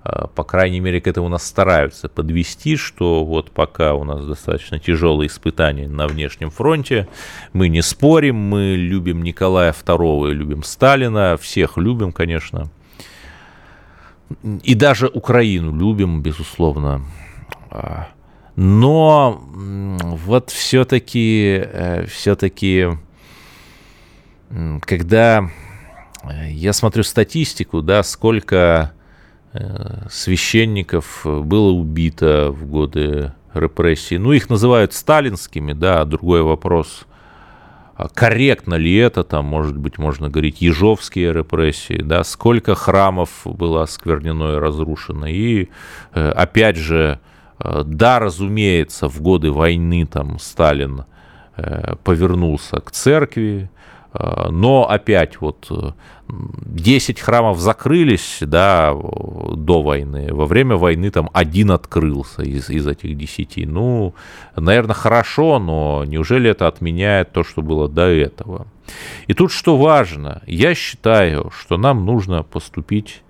А, 0.02 0.28
по 0.28 0.44
крайней 0.44 0.78
мере, 0.80 1.00
к 1.00 1.08
этому 1.08 1.28
нас 1.28 1.44
стараются 1.44 2.08
подвести, 2.08 2.76
что 2.76 3.24
вот 3.24 3.50
пока 3.50 3.94
у 3.94 4.04
нас 4.04 4.24
достаточно 4.24 4.78
тяжелые 4.78 5.26
испытания 5.26 5.88
на 5.88 6.06
внешнем 6.06 6.50
фронте, 6.50 7.08
мы 7.52 7.68
не 7.68 7.82
спорим, 7.82 8.36
мы 8.36 8.76
любим 8.76 9.22
Николая 9.22 9.72
II 9.72 10.32
любим 10.32 10.62
Сталина, 10.62 11.36
всех 11.36 11.76
любим, 11.76 12.12
конечно. 12.12 12.70
И 14.62 14.74
даже 14.74 15.08
Украину 15.08 15.76
любим, 15.76 16.22
безусловно. 16.22 17.02
А, 17.70 18.08
но 18.56 19.42
вот 19.50 20.50
все-таки, 20.50 21.60
э, 21.62 22.06
все-таки, 22.06 22.88
когда 24.80 25.48
я 26.48 26.72
смотрю 26.72 27.02
статистику, 27.02 27.82
да, 27.82 28.02
сколько 28.02 28.92
Э, 29.58 30.06
священников 30.10 31.22
было 31.24 31.70
убито 31.70 32.50
в 32.50 32.66
годы 32.66 33.32
репрессий. 33.54 34.18
Ну, 34.18 34.32
их 34.32 34.50
называют 34.50 34.92
сталинскими, 34.92 35.72
да, 35.72 36.04
другой 36.04 36.42
вопрос, 36.42 37.06
а 37.94 38.08
корректно 38.08 38.74
ли 38.74 38.94
это, 38.96 39.24
там, 39.24 39.46
может 39.46 39.78
быть, 39.78 39.96
можно 39.96 40.28
говорить, 40.28 40.60
ежовские 40.60 41.32
репрессии, 41.32 42.02
да, 42.02 42.22
сколько 42.24 42.74
храмов 42.74 43.30
было 43.44 43.82
осквернено 43.82 44.56
и 44.56 44.58
разрушено. 44.58 45.26
И, 45.26 45.68
э, 46.12 46.28
опять 46.30 46.76
же, 46.76 47.18
э, 47.58 47.82
да, 47.86 48.18
разумеется, 48.18 49.08
в 49.08 49.22
годы 49.22 49.52
войны 49.52 50.06
там 50.06 50.38
Сталин 50.38 51.04
э, 51.56 51.94
повернулся 52.04 52.80
к 52.80 52.90
церкви, 52.90 53.70
но 54.50 54.88
опять 54.88 55.40
вот 55.40 55.68
10 56.28 57.20
храмов 57.20 57.58
закрылись, 57.58 58.38
да, 58.40 58.92
до 58.94 59.82
войны. 59.82 60.32
Во 60.32 60.46
время 60.46 60.76
войны 60.76 61.10
там 61.10 61.30
один 61.32 61.70
открылся 61.70 62.42
из, 62.42 62.68
из 62.68 62.86
этих 62.86 63.16
10. 63.16 63.66
Ну, 63.68 64.14
наверное, 64.56 64.94
хорошо, 64.94 65.58
но 65.58 66.04
неужели 66.04 66.50
это 66.50 66.66
отменяет 66.66 67.32
то, 67.32 67.44
что 67.44 67.62
было 67.62 67.88
до 67.88 68.08
этого? 68.08 68.66
И 69.26 69.34
тут 69.34 69.52
что 69.52 69.76
важно, 69.76 70.42
я 70.46 70.74
считаю, 70.74 71.50
что 71.56 71.76
нам 71.76 72.04
нужно 72.04 72.42
поступить, 72.42 73.22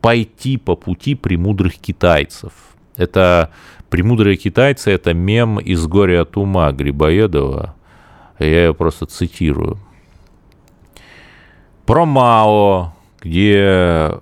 пойти 0.00 0.56
по 0.56 0.76
пути 0.76 1.14
премудрых 1.14 1.74
китайцев. 1.78 2.52
Это 2.96 3.50
премудрые 3.88 4.36
китайцы, 4.36 4.90
это 4.90 5.14
мем 5.14 5.58
из 5.58 5.86
«Горя 5.86 6.22
от 6.22 6.36
ума» 6.36 6.70
Грибоедова. 6.72 7.74
Я 8.38 8.66
ее 8.66 8.74
просто 8.74 9.06
цитирую 9.06 9.78
про 11.90 12.06
Мао, 12.06 12.92
где 13.20 14.12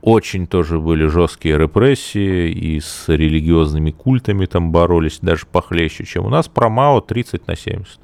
очень 0.00 0.46
тоже 0.46 0.78
были 0.78 1.06
жесткие 1.06 1.58
репрессии 1.58 2.52
и 2.52 2.78
с 2.78 3.08
религиозными 3.08 3.90
культами 3.90 4.46
там 4.46 4.70
боролись 4.70 5.18
даже 5.20 5.44
похлеще, 5.44 6.04
чем 6.04 6.26
у 6.26 6.28
нас. 6.28 6.46
Про 6.46 6.68
Мао 6.68 7.00
30 7.00 7.48
на 7.48 7.56
70. 7.56 7.98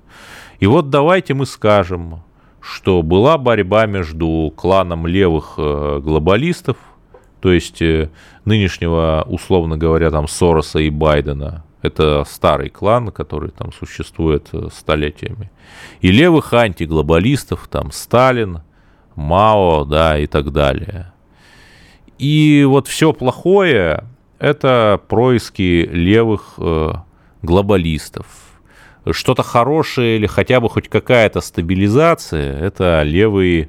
И 0.58 0.66
вот 0.66 0.90
давайте 0.90 1.34
мы 1.34 1.46
скажем, 1.46 2.24
что 2.60 3.04
была 3.04 3.38
борьба 3.38 3.86
между 3.86 4.52
кланом 4.56 5.06
левых 5.06 5.54
э, 5.56 6.00
глобалистов, 6.02 6.76
то 7.40 7.52
есть 7.52 7.80
э, 7.80 8.10
нынешнего, 8.44 9.24
условно 9.28 9.78
говоря, 9.78 10.10
там 10.10 10.26
Сороса 10.26 10.80
и 10.80 10.90
Байдена, 10.90 11.62
это 11.80 12.24
старый 12.26 12.70
клан, 12.70 13.12
который 13.12 13.52
там 13.52 13.70
существует 13.72 14.48
э, 14.52 14.66
столетиями, 14.72 15.52
и 16.00 16.10
левых 16.10 16.52
антиглобалистов, 16.52 17.68
там 17.70 17.92
Сталин, 17.92 18.62
Мао, 19.14 19.84
да, 19.84 20.18
и 20.18 20.26
так 20.26 20.52
далее. 20.52 21.12
И 22.18 22.64
вот 22.68 22.88
все 22.88 23.12
плохое– 23.12 24.04
это 24.38 25.00
происки 25.08 25.88
левых 25.90 26.54
э, 26.58 26.92
глобалистов. 27.42 28.26
Что-то 29.10 29.42
хорошее 29.42 30.16
или 30.16 30.26
хотя 30.26 30.60
бы 30.60 30.68
хоть 30.68 30.88
какая-то 30.88 31.40
стабилизация– 31.40 32.58
это 32.60 33.02
левый 33.02 33.62
э, 33.62 33.68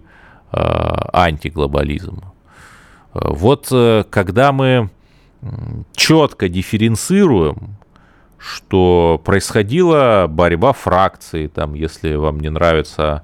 антиглобализм. 0.51 2.21
Вот 3.13 3.67
э, 3.71 4.03
когда 4.09 4.51
мы 4.51 4.89
четко 5.95 6.50
дифференцируем, 6.50 7.77
что 8.38 9.21
происходила 9.23 10.25
борьба 10.29 10.73
фракций, 10.73 11.47
там, 11.47 11.73
если 11.73 12.15
вам 12.15 12.39
не 12.39 12.50
нравится 12.50 13.23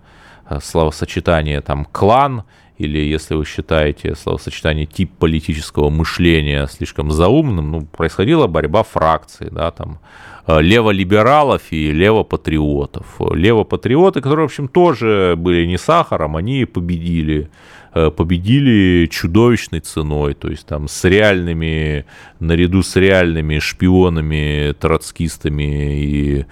словосочетание 0.61 1.61
там 1.61 1.85
клан, 1.85 2.43
или 2.79 2.97
если 2.97 3.35
вы 3.35 3.45
считаете 3.45 4.15
словосочетание 4.15 4.85
тип 4.85 5.11
политического 5.19 5.89
мышления 5.89 6.65
слишком 6.67 7.11
заумным, 7.11 7.71
ну, 7.71 7.81
происходила 7.81 8.47
борьба 8.47 8.83
фракций, 8.83 9.49
да, 9.51 9.69
там, 9.71 9.99
э, 10.47 10.61
леволибералов 10.61 11.61
и 11.71 11.91
левопатриотов. 11.91 13.05
Левопатриоты, 13.33 14.21
которые, 14.21 14.47
в 14.47 14.51
общем, 14.51 14.69
тоже 14.69 15.35
были 15.37 15.65
не 15.65 15.77
сахаром, 15.77 16.37
они 16.37 16.63
победили 16.63 17.49
э, 17.93 18.11
победили 18.11 19.07
чудовищной 19.07 19.81
ценой, 19.81 20.33
то 20.33 20.47
есть 20.47 20.65
там 20.65 20.87
с 20.87 21.03
реальными, 21.03 22.05
наряду 22.39 22.81
с 22.81 22.95
реальными 22.95 23.59
шпионами, 23.59 24.73
троцкистами 24.79 26.01
и 26.01 26.45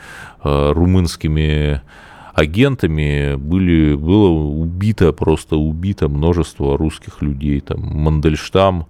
э, 0.43 0.71
румынскими 0.73 1.81
агентами 2.37 3.35
были, 3.35 3.95
было 3.95 4.29
убито, 4.29 5.11
просто 5.11 5.55
убито 5.57 6.07
множество 6.07 6.77
русских 6.77 7.23
людей, 7.23 7.61
там, 7.61 7.81
Мандельштам 7.81 8.85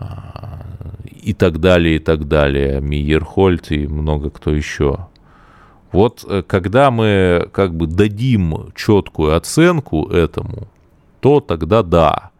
а, 0.00 0.62
и 1.04 1.34
так 1.34 1.60
далее, 1.60 1.96
и 1.96 1.98
так 2.00 2.26
далее, 2.26 2.80
Мейерхольд 2.80 3.70
и 3.70 3.86
много 3.86 4.30
кто 4.30 4.52
еще. 4.52 5.06
Вот 5.92 6.24
э, 6.28 6.42
когда 6.42 6.90
мы 6.90 7.48
как 7.52 7.76
бы 7.76 7.86
дадим 7.86 8.72
четкую 8.74 9.36
оценку 9.36 10.08
этому, 10.08 10.66
то 11.20 11.38
тогда 11.38 11.84
да. 11.84 12.30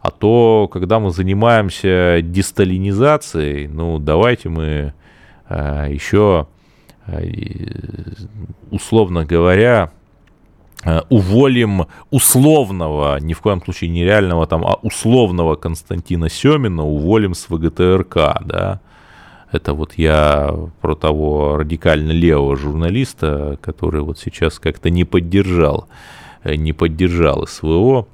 А 0.00 0.12
то, 0.12 0.70
когда 0.72 1.00
мы 1.00 1.10
занимаемся 1.10 2.20
десталинизацией, 2.22 3.66
ну, 3.66 3.98
давайте 3.98 4.48
мы 4.48 4.94
э, 5.48 5.88
еще 5.90 6.46
условно 8.70 9.24
говоря, 9.24 9.90
э, 10.84 11.00
уволим 11.08 11.86
условного, 12.10 13.18
ни 13.20 13.32
в 13.32 13.40
коем 13.40 13.62
случае 13.62 13.90
не 13.90 14.04
реального 14.04 14.46
там, 14.46 14.64
а 14.64 14.74
условного 14.82 15.56
Константина 15.56 16.28
Семина 16.28 16.84
уволим 16.84 17.34
с 17.34 17.48
ВГТРК, 17.48 18.42
да, 18.44 18.80
это 19.52 19.74
вот 19.74 19.94
я 19.96 20.54
про 20.80 20.94
того 20.94 21.56
радикально 21.56 22.10
левого 22.10 22.56
журналиста, 22.56 23.58
который 23.62 24.02
вот 24.02 24.18
сейчас 24.18 24.58
как-то 24.58 24.90
не 24.90 25.04
поддержал, 25.04 25.88
э, 26.42 26.56
не 26.56 26.72
поддержал 26.72 27.46
СВО, 27.46 28.08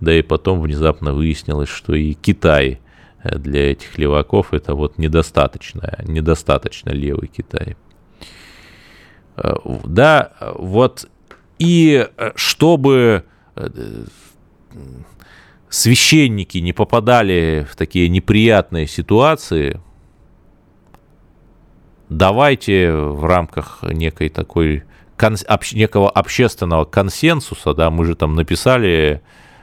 да 0.00 0.14
и 0.14 0.22
потом 0.22 0.60
внезапно 0.60 1.12
выяснилось, 1.12 1.68
что 1.68 1.94
и 1.94 2.14
Китай 2.14 2.80
для 3.24 3.72
этих 3.72 3.98
леваков 3.98 4.54
это 4.54 4.74
вот 4.74 4.96
недостаточно, 4.96 5.98
недостаточно 6.06 6.90
левый 6.90 7.26
Китай. 7.26 7.76
Да, 9.84 10.32
вот, 10.54 11.08
и 11.58 12.06
э, 12.16 12.30
чтобы 12.34 13.24
э, 13.56 14.04
священники 15.68 16.58
не 16.58 16.72
попадали 16.72 17.66
в 17.70 17.76
такие 17.76 18.08
неприятные 18.08 18.86
ситуации, 18.86 19.80
давайте 22.08 22.92
в 22.92 23.24
рамках 23.24 23.82
некой 23.82 24.28
такой 24.28 24.84
некого 25.72 26.10
общественного 26.10 26.84
консенсуса, 26.84 27.74
да, 27.74 27.90
мы 27.90 28.04
же 28.04 28.14
там 28.14 28.34
написали 28.34 29.20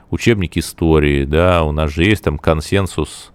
учебник 0.10 0.58
истории, 0.58 1.24
да, 1.26 1.64
у 1.64 1.72
нас 1.72 1.92
же 1.92 2.04
есть 2.04 2.24
там 2.24 2.38
консенсус 2.38 3.32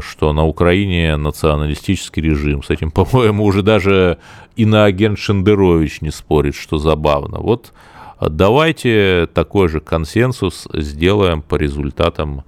что 0.00 0.32
на 0.32 0.44
Украине 0.44 1.16
националистический 1.16 2.22
режим. 2.22 2.62
С 2.62 2.70
этим, 2.70 2.90
по-моему, 2.92 3.44
уже 3.44 3.62
даже 3.62 4.18
иноагент 4.56 5.18
Шендерович 5.18 6.00
не 6.00 6.10
спорит, 6.10 6.54
что 6.54 6.78
забавно. 6.78 7.38
Вот 7.38 7.72
э, 8.20 8.28
давайте 8.28 9.28
такой 9.32 9.68
же 9.68 9.80
консенсус 9.80 10.68
сделаем 10.72 11.42
по 11.42 11.56
результатам 11.56 12.44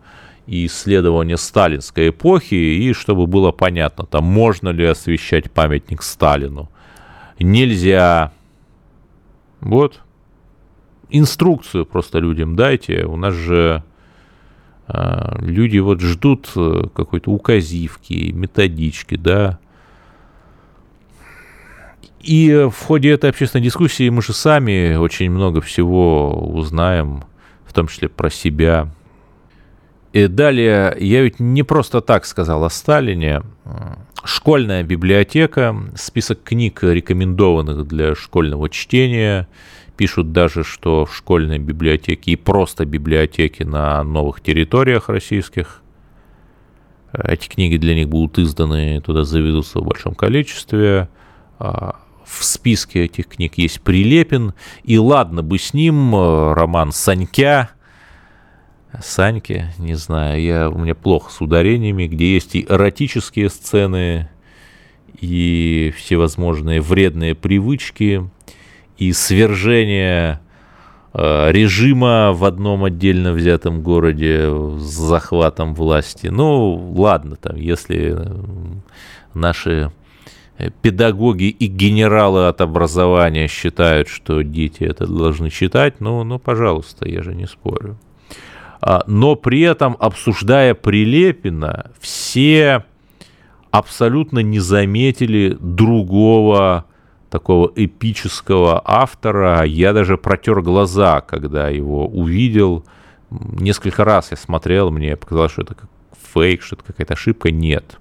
исследования 0.47 1.37
сталинской 1.37 2.09
эпохи, 2.09 2.55
и 2.55 2.93
чтобы 2.93 3.27
было 3.27 3.53
понятно, 3.53 4.05
там 4.05 4.25
можно 4.25 4.71
ли 4.71 4.85
освещать 4.85 5.51
памятник 5.51 6.03
Сталину. 6.03 6.69
Нельзя. 7.39 8.33
Вот. 9.61 10.01
Инструкцию 11.09 11.87
просто 11.87 12.19
людям 12.19 12.57
дайте. 12.57 13.05
У 13.05 13.17
нас 13.17 13.35
же 13.35 13.85
люди 15.41 15.79
вот 15.79 16.01
ждут 16.01 16.51
э, 16.57 16.85
какой-то 16.95 17.31
указивки, 17.31 18.33
методички, 18.33 19.17
да. 19.17 19.59
И 22.21 22.69
в 22.71 22.79
ходе 22.87 23.11
этой 23.11 23.31
общественной 23.31 23.65
дискуссии 23.65 24.09
мы 24.11 24.23
же 24.23 24.33
сами 24.33 24.95
очень 24.95 25.31
много 25.31 25.61
всего 25.61 26.31
узнаем, 26.53 27.25
в 27.65 27.73
том 27.73 27.89
числе 27.89 28.09
про 28.09 28.31
себя. 28.31 28.89
И 30.13 30.27
далее, 30.27 30.95
я 30.99 31.23
ведь 31.23 31.41
не 31.41 31.63
просто 31.63 32.01
так 32.01 32.27
сказал 32.27 32.65
о 32.65 32.71
Сталине. 32.71 33.43
Школьная 34.23 34.83
библиотека, 34.83 35.75
список 35.95 36.43
книг, 36.43 36.83
рекомендованных 36.83 37.87
для 37.87 38.15
школьного 38.15 38.69
чтения– 38.69 39.49
Пишут 40.01 40.33
даже, 40.33 40.65
что 40.65 41.05
в 41.05 41.15
школьной 41.15 41.59
библиотеке 41.59 42.31
и 42.31 42.37
просто 42.37 42.87
библиотеки 42.87 43.65
на 43.65 44.03
новых 44.03 44.41
территориях 44.41 45.11
российских. 45.11 45.83
Эти 47.13 47.49
книги 47.49 47.77
для 47.77 47.95
них 47.95 48.09
будут 48.09 48.39
изданы, 48.39 49.03
туда 49.03 49.25
заведутся 49.25 49.81
в 49.81 49.85
большом 49.85 50.15
количестве. 50.15 51.11
А, 51.59 51.97
в 52.25 52.43
списке 52.43 53.05
этих 53.05 53.27
книг 53.27 53.59
есть 53.59 53.83
Прилепин. 53.83 54.55
И 54.85 54.97
ладно 54.97 55.43
бы 55.43 55.59
с 55.59 55.75
ним 55.75 56.17
э, 56.17 56.55
роман 56.55 56.93
Санька, 56.93 57.69
Саньки, 59.03 59.67
не 59.77 59.97
знаю, 59.97 60.43
я, 60.43 60.71
у 60.71 60.79
меня 60.79 60.95
плохо 60.95 61.31
с 61.31 61.43
ударениями, 61.43 62.07
где 62.07 62.33
есть 62.33 62.57
и 62.57 62.65
эротические 62.67 63.51
сцены, 63.51 64.31
и 65.21 65.93
всевозможные 65.95 66.81
вредные 66.81 67.35
привычки, 67.35 68.31
и 69.01 69.13
свержение 69.13 70.41
э, 71.15 71.51
режима 71.51 72.33
в 72.33 72.45
одном 72.45 72.85
отдельно 72.85 73.33
взятом 73.33 73.83
городе 73.83 74.49
с 74.79 74.93
захватом 74.93 75.75
власти. 75.75 76.29
Ну, 76.29 76.93
ладно, 76.95 77.37
там, 77.37 77.57
если 77.57 78.17
наши 79.35 79.91
педагоги 80.83 81.45
и 81.45 81.67
генералы 81.67 82.47
от 82.49 82.61
образования 82.61 83.49
считают, 83.49 84.09
что 84.09 84.43
дети 84.43 84.85
это 84.85 85.07
должны 85.07 85.51
читать, 85.51 86.01
ну, 86.01 86.23
ну, 86.23 86.39
пожалуйста, 86.39 87.09
я 87.09 87.23
же 87.23 87.35
не 87.35 87.47
спорю. 87.47 87.99
А, 88.83 89.03
но 89.07 89.35
при 89.35 89.63
этом, 89.63 89.97
обсуждая 89.99 90.75
Прилепина, 90.75 91.91
все 92.01 92.85
абсолютно 93.71 94.41
не 94.41 94.59
заметили 94.59 95.57
другого 95.59 96.85
такого 97.31 97.73
эпического 97.75 98.83
автора. 98.85 99.65
Я 99.65 99.93
даже 99.93 100.19
протер 100.19 100.61
глаза, 100.61 101.21
когда 101.21 101.69
его 101.69 102.07
увидел. 102.07 102.85
Несколько 103.31 104.05
раз 104.05 104.33
я 104.33 104.37
смотрел, 104.37 104.91
мне 104.91 105.17
показалось, 105.17 105.53
что 105.53 105.63
это 105.63 105.75
как 105.75 105.89
фейк, 106.35 106.63
что 106.63 106.77
это 106.77 106.85
какая-то 106.85 107.15
ошибка. 107.15 107.51
Нет. 107.51 107.97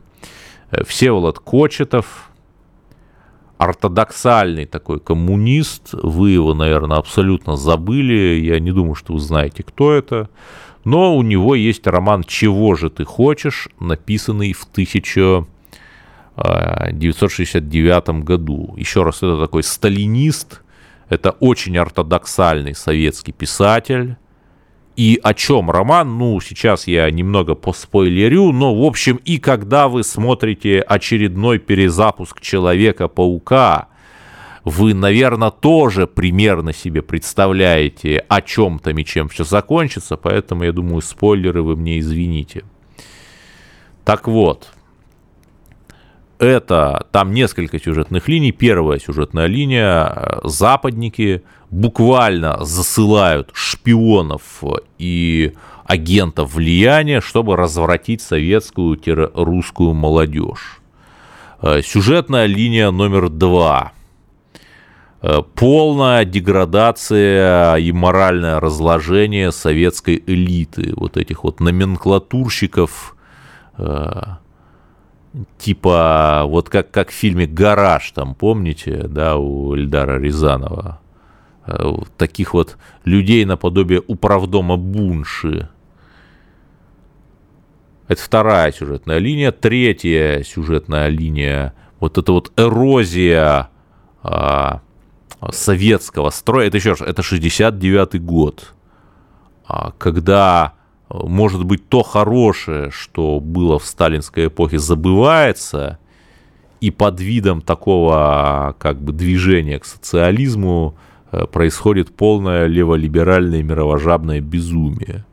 Всеволод 0.86 1.39
Кочетов, 1.39 2.30
ортодоксальный 3.58 4.65
такой 4.65 5.00
коммунист, 5.00 5.89
вы 5.94 6.32
его, 6.32 6.54
наверное, 6.54 6.98
абсолютно 6.98 7.58
забыли, 7.58 8.39
я 8.44 8.60
не 8.60 8.72
думаю, 8.72 8.96
что 8.96 9.13
вы 9.13 9.20
знаете, 9.20 9.63
кто 9.63 9.92
это, 9.92 10.30
но 10.86 11.15
у 11.15 11.24
него 11.24 11.56
есть 11.56 11.86
роман 11.86 12.24
«Чего 12.24 12.76
же 12.76 12.89
ты 12.89 13.04
хочешь», 13.04 13.68
написанный 13.80 14.54
в 14.54 14.65
1969 16.39 18.23
году. 18.23 18.73
Еще 18.78 19.04
раз, 19.04 19.17
это 19.17 19.39
такой 19.39 19.63
сталинист, 19.63 20.62
это 21.10 21.32
очень 21.32 21.78
ортодоксальный 21.78 22.75
советский 22.75 23.32
писатель, 23.32 24.17
и 24.99 25.17
о 25.23 25.34
чем 25.34 25.71
роман? 25.71 26.17
Ну, 26.17 26.41
сейчас 26.41 26.86
я 26.86 27.10
немного 27.10 27.56
поспойлерю, 27.56 28.52
но, 28.52 28.75
в 28.75 28.84
общем, 28.84 29.15
и 29.23 29.38
когда 29.38 29.88
вы 29.88 30.04
смотрите 30.04 30.82
очередной 30.82 31.58
перезапуск 31.58 32.41
Человека-паука, 32.41 33.88
вы, 34.65 34.93
наверное, 34.93 35.52
тоже 35.52 36.06
примерно 36.06 36.73
себе 36.73 37.02
представляете, 37.02 38.25
о 38.28 38.41
чем 38.41 38.78
там 38.80 38.97
и 38.97 39.06
чем 39.06 39.30
все 39.30 39.45
закончится, 39.45 40.17
поэтому, 40.17 40.65
я 40.65 40.73
думаю, 40.73 41.02
спойлеры 41.02 41.62
вы 41.62 41.78
мне 41.78 41.99
извините. 41.99 42.65
Так 44.04 44.28
вот, 44.28 44.73
это 46.39 47.06
там 47.12 47.34
несколько 47.34 47.80
сюжетных 47.80 48.28
линий. 48.28 48.52
Первая 48.52 48.99
сюжетная 48.99 49.45
линия, 49.45 50.39
западники 50.43 51.43
буквально 51.69 52.63
засылают 52.63 53.52
шпионов 53.54 54.63
и 54.97 55.54
агентов 55.84 56.54
влияния, 56.54 57.21
чтобы 57.21 57.56
развратить 57.56 58.21
советскую-русскую 58.21 59.93
молодежь. 59.93 60.80
Э, 61.62 61.82
сюжетная 61.82 62.45
линия 62.45 62.91
номер 62.91 63.30
два. 63.30 63.91
Э, 65.21 65.41
полная 65.56 66.25
деградация 66.25 67.75
и 67.75 67.91
моральное 67.91 68.60
разложение 68.60 69.52
советской 69.52 70.23
элиты, 70.25 70.93
вот 70.95 71.17
этих 71.17 71.43
вот 71.43 71.60
номенклатурщиков, 71.60 73.15
э, 73.78 74.21
типа 75.58 76.44
вот 76.46 76.70
как, 76.70 76.92
как 76.92 77.10
в 77.10 77.13
фильме 77.13 77.46
«Гараж», 77.46 78.12
там, 78.12 78.36
помните, 78.36 79.06
да, 79.08 79.38
у 79.38 79.76
Эльдара 79.76 80.20
Рязанова, 80.20 81.00
Э, 81.70 81.94
таких 82.18 82.54
вот 82.54 82.78
людей 83.06 83.46
наподобие 83.46 84.02
управдома 84.08 84.76
Бунши. 84.76 85.70
Это 88.08 88.22
вторая 88.22 88.72
сюжетная 88.72 89.20
линия. 89.20 89.52
Третья 89.52 90.42
сюжетная 90.42 91.10
линия, 91.10 91.76
вот 92.00 92.18
это 92.18 92.32
вот 92.32 92.52
эрозия 92.58 93.70
а, 94.24 94.82
советского 95.52 96.32
строя, 96.32 96.68
это 96.68 96.78
еще 96.78 96.92
раз, 96.92 97.02
это 97.02 97.22
69 97.22 98.20
год, 98.24 98.74
а, 99.68 99.92
когда, 100.00 100.74
может 101.10 101.63
быть, 101.63 101.88
то 101.89 102.04
хорошее, 102.04 102.91
что 102.91 103.39
было 103.39 103.80
в 103.80 103.86
сталинской 103.86 104.48
эпохе, 104.48 104.80
забывается, 104.80 106.00
и 106.82 106.91
под 106.91 107.19
видом 107.19 107.62
такого 107.62 108.76
как 108.80 109.02
бы 109.02 109.12
движения 109.12 109.80
к 109.80 109.86
социализму 109.86 110.95
Э, 111.32 111.45
происходит 111.45 112.15
полное 112.15 112.65
леволиберальное 112.65 113.62
мировожабное 113.62 114.41
безумие. 114.41 115.26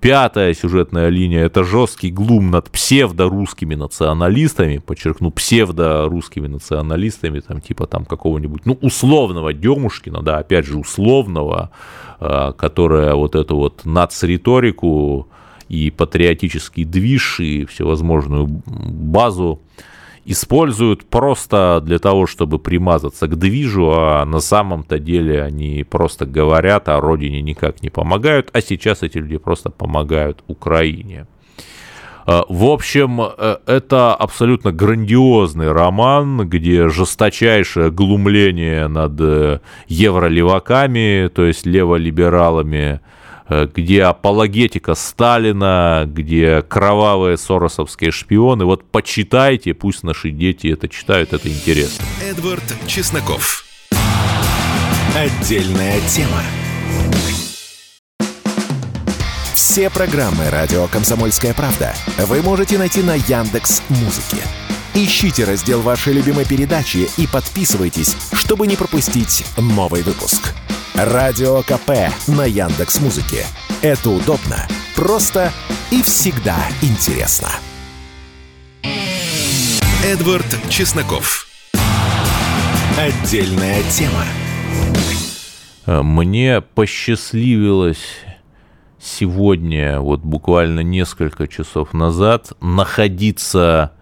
Пятая 0.00 0.54
сюжетная 0.54 1.08
линия– 1.08 1.44
это 1.46 1.64
жесткий 1.64 2.10
глум 2.10 2.52
над 2.52 2.70
псевдорусскими 2.70 3.74
националистами, 3.74 4.78
подчеркну, 4.78 5.32
псевдорусскими 5.32 6.46
националистами, 6.46 7.40
там 7.40 7.60
типа 7.60 7.88
там 7.88 8.04
какого-нибудь, 8.04 8.64
ну, 8.64 8.78
условного 8.80 9.52
Демушкина, 9.52 10.22
да, 10.22 10.38
опять 10.38 10.66
же, 10.66 10.78
условного, 10.78 11.70
э, 12.20 12.52
которая 12.56 13.14
вот 13.14 13.34
эту 13.34 13.56
вот 13.56 13.84
нацриторику 13.84 15.26
и 15.68 15.90
патриотический 15.90 16.84
движ 16.84 17.40
и 17.40 17.64
всевозможную 17.64 18.46
базу 18.46 19.60
используют 20.28 21.06
просто 21.06 21.80
для 21.82 21.98
того, 21.98 22.26
чтобы 22.26 22.58
примазаться 22.58 23.26
к 23.26 23.36
движу, 23.36 23.90
а 23.90 24.24
на 24.26 24.40
самом-то 24.40 24.98
деле 24.98 25.42
они 25.42 25.84
просто 25.88 26.26
говорят, 26.26 26.88
а 26.88 27.00
родине 27.00 27.40
никак 27.40 27.82
не 27.82 27.88
помогают, 27.88 28.50
а 28.52 28.60
сейчас 28.60 29.02
эти 29.02 29.18
люди 29.18 29.38
просто 29.38 29.70
помогают 29.70 30.44
Украине. 30.46 31.26
А, 32.26 32.44
в 32.46 32.64
общем, 32.64 33.22
э, 33.22 33.56
это 33.64 34.14
абсолютно 34.14 34.70
грандиозный 34.70 35.72
роман, 35.72 36.46
где 36.46 36.90
жесточайшее 36.90 37.90
глумление 37.90 38.86
над 38.86 39.18
э, 39.18 39.60
евролеваками, 39.86 41.30
то 41.34 41.46
есть 41.46 41.64
леволибералами, 41.64 43.00
где 43.48 44.04
апологетика 44.04 44.94
Сталина, 44.94 46.04
где 46.06 46.62
кровавые 46.62 47.36
соросовские 47.36 48.10
шпионы. 48.10 48.64
Вот 48.64 48.84
почитайте, 48.90 49.74
пусть 49.74 50.02
наши 50.02 50.30
дети 50.30 50.68
это 50.68 50.88
читают, 50.88 51.32
это 51.32 51.48
интересно. 51.48 52.04
Эдвард 52.22 52.64
Чесноков. 52.86 53.64
Отдельная 55.16 56.00
тема. 56.08 56.42
Все 59.54 59.90
программы 59.90 60.50
радио 60.50 60.86
Комсомольская 60.86 61.54
правда 61.54 61.94
вы 62.26 62.42
можете 62.42 62.78
найти 62.78 63.02
на 63.02 63.14
Яндекс 63.14 63.82
Музыке. 63.88 64.42
Ищите 64.94 65.44
раздел 65.44 65.80
вашей 65.80 66.12
любимой 66.12 66.44
передачи 66.44 67.08
и 67.16 67.26
подписывайтесь, 67.26 68.16
чтобы 68.32 68.66
не 68.66 68.76
пропустить 68.76 69.44
новый 69.56 70.02
выпуск. 70.02 70.54
Радио 71.04 71.62
КП 71.62 72.12
на 72.26 72.44
Яндекс 72.44 73.00
Музыке. 73.00 73.44
Это 73.82 74.10
удобно, 74.10 74.66
просто 74.96 75.52
и 75.92 76.02
всегда 76.02 76.56
интересно. 76.82 77.50
Эдвард 80.04 80.44
Чесноков. 80.68 81.46
Отдельная 82.98 83.84
тема. 83.84 84.24
Мне 85.86 86.62
посчастливилось 86.62 88.02
сегодня, 89.00 90.00
вот 90.00 90.22
буквально 90.22 90.80
несколько 90.80 91.46
часов 91.46 91.94
назад, 91.94 92.54
находиться 92.60 93.92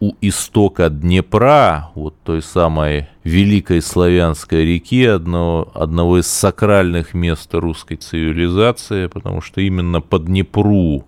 у 0.00 0.12
истока 0.20 0.90
Днепра, 0.90 1.90
вот 1.94 2.14
той 2.24 2.42
самой 2.42 3.08
великой 3.22 3.80
славянской 3.80 4.64
реки, 4.64 5.04
одного, 5.04 5.70
одного 5.74 6.18
из 6.18 6.26
сакральных 6.26 7.14
мест 7.14 7.54
русской 7.54 7.96
цивилизации, 7.96 9.06
потому 9.06 9.40
что 9.40 9.60
именно 9.60 10.00
по 10.00 10.18
Днепру 10.18 11.04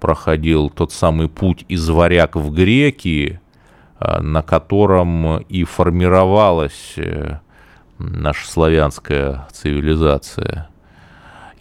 проходил 0.00 0.68
тот 0.68 0.92
самый 0.92 1.28
путь 1.28 1.64
из 1.68 1.88
варяг 1.88 2.36
в 2.36 2.52
греки, 2.52 3.40
а, 3.98 4.20
на 4.20 4.42
котором 4.42 5.38
и 5.38 5.64
формировалась 5.64 6.94
э, 6.96 7.38
наша 7.98 8.46
славянская 8.46 9.48
цивилизация. 9.52 10.68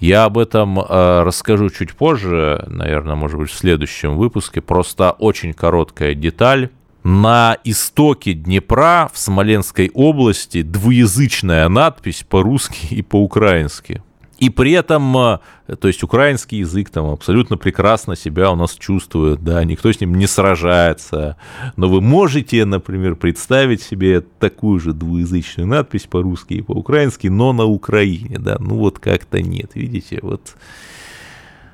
Я 0.04 0.26
об 0.26 0.38
этом 0.38 0.82
э, 0.82 1.24
расскажу 1.24 1.70
чуть 1.70 1.94
позже, 1.94 2.62
наверное, 2.68 3.16
может 3.16 3.39
быть, 3.39 3.50
в 3.50 3.56
следующем 3.56 4.18
выпуске. 4.18 4.60
Просто 4.60 5.12
очень 5.12 5.54
короткая 5.54 6.13
деталь. 6.13 6.72
На 7.06 7.58
истоке 7.63 8.34
Днепра 8.34 9.10
в 9.13 9.18
Смоленской 9.18 9.89
области 9.94 10.62
двуязычная 10.62 11.70
надпись 11.70 12.26
по-русски 12.28 12.96
и 12.96 13.02
по-украински. 13.02 14.04
И 14.39 14.50
при 14.50 14.72
этом, 14.72 15.15
э, 15.15 15.39
то 15.80 15.88
есть 15.88 16.04
украинский 16.04 16.60
язык 16.60 16.89
там 16.89 17.10
абсолютно 17.12 17.58
прекрасно 17.58 18.15
себя 18.15 18.52
у 18.52 18.56
нас 18.56 18.74
чувствует, 18.74 19.43
да, 19.43 19.63
никто 19.63 19.91
с 19.91 20.02
ним 20.02 20.15
не 20.15 20.28
сражается. 20.28 21.38
Но 21.76 21.88
вы 21.88 22.02
можете, 22.02 22.65
например, 22.65 23.15
представить 23.15 23.82
себе 23.82 24.22
такую 24.22 24.80
же 24.80 24.93
двуязычную 24.93 25.67
надпись 25.67 26.08
по-русски 26.10 26.56
и 26.56 26.62
по-украински, 26.62 27.28
но 27.28 27.54
на 27.54 27.65
Украине, 27.65 28.38
да, 28.39 28.58
ну 28.60 28.78
вот 28.78 29.00
как-то 29.00 29.41
нет, 29.41 29.72
видите, 29.76 30.19
вот 30.22 30.56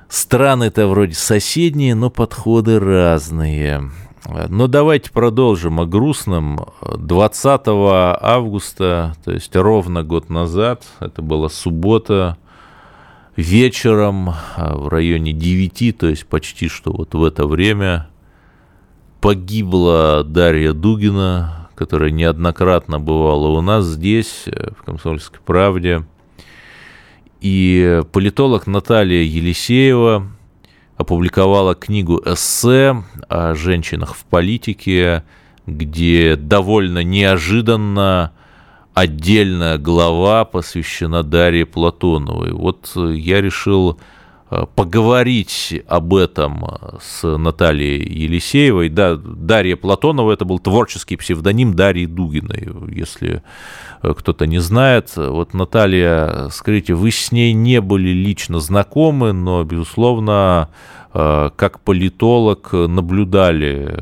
страны-то 0.08 0.86
вроде 0.86 1.14
соседние, 1.14 1.94
но 1.94 2.10
подходы 2.10 2.78
разные. 2.78 3.90
Но 4.48 4.66
давайте 4.66 5.10
продолжим 5.10 5.80
о 5.80 5.86
грустном. 5.86 6.66
20 6.82 7.62
августа, 7.66 9.14
то 9.24 9.32
есть 9.32 9.56
ровно 9.56 10.02
год 10.02 10.28
назад, 10.28 10.84
это 11.00 11.22
была 11.22 11.48
суббота, 11.48 12.36
вечером 13.40 14.30
а, 14.30 14.76
в 14.76 14.88
районе 14.88 15.32
9, 15.32 15.98
то 15.98 16.08
есть 16.08 16.26
почти 16.26 16.68
что 16.68 16.92
вот 16.92 17.14
в 17.14 17.24
это 17.24 17.46
время, 17.46 18.08
погибла 19.20 20.24
Дарья 20.24 20.72
Дугина, 20.72 21.68
которая 21.74 22.10
неоднократно 22.10 23.00
бывала 23.00 23.48
у 23.48 23.60
нас 23.60 23.84
здесь, 23.84 24.44
э, 24.46 24.70
в 24.78 24.82
«Комсомольской 24.82 25.40
правде». 25.44 26.04
И 27.40 28.02
политолог 28.12 28.66
Наталья 28.66 29.22
Елисеева 29.22 30.30
опубликовала 30.96 31.74
книгу 31.74 32.20
эссе 32.26 33.02
о 33.28 33.54
женщинах 33.54 34.14
в 34.14 34.24
политике, 34.24 35.24
где 35.66 36.36
довольно 36.36 37.02
неожиданно 37.02 38.32
отдельная 39.00 39.78
глава 39.78 40.44
посвящена 40.44 41.22
Дарье 41.22 41.64
Платоновой. 41.64 42.52
Вот 42.52 42.92
э, 42.96 43.14
я 43.14 43.40
решил 43.40 43.98
э, 44.50 44.66
поговорить 44.74 45.82
об 45.88 46.14
этом 46.14 46.66
с 47.00 47.26
Натальей 47.26 48.02
Елисеевой. 48.02 48.90
Да, 48.90 49.16
Дарья 49.16 49.76
Платонова– 49.76 50.32
это 50.32 50.44
был 50.44 50.58
творческий 50.58 51.16
псевдоним 51.16 51.74
Дарьи 51.74 52.04
Дугиной, 52.04 52.68
если 52.94 53.42
э, 54.02 54.14
кто-то 54.16 54.46
не 54.46 54.58
знает. 54.58 55.12
Вот, 55.16 55.54
Наталья, 55.54 56.48
скажите, 56.50 56.92
вы 56.92 57.10
с 57.10 57.32
ней 57.32 57.54
не 57.54 57.80
были 57.80 58.10
лично 58.10 58.60
знакомы, 58.60 59.32
но, 59.32 59.64
безусловно, 59.64 60.68
как 61.12 61.80
политолог 61.80 62.72
наблюдали 62.72 63.98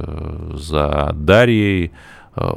за 0.53 1.13
Дарьей, 1.15 1.93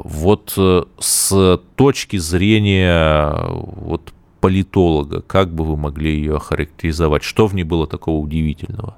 вот 0.03 0.53
э, 0.57 0.83
с 0.99 1.59
точки 1.75 2.17
зрения 2.17 3.33
вот, 3.49 4.13
политолога, 4.39 5.21
как 5.21 5.49
бы 5.49 5.63
вы 5.63 5.77
могли 5.77 6.13
ее 6.15 6.35
охарактеризовать? 6.35 7.23
Что 7.23 7.47
в 7.47 7.55
ней 7.55 7.63
было 7.63 7.87
такого 7.87 8.17
удивительного? 8.17 8.97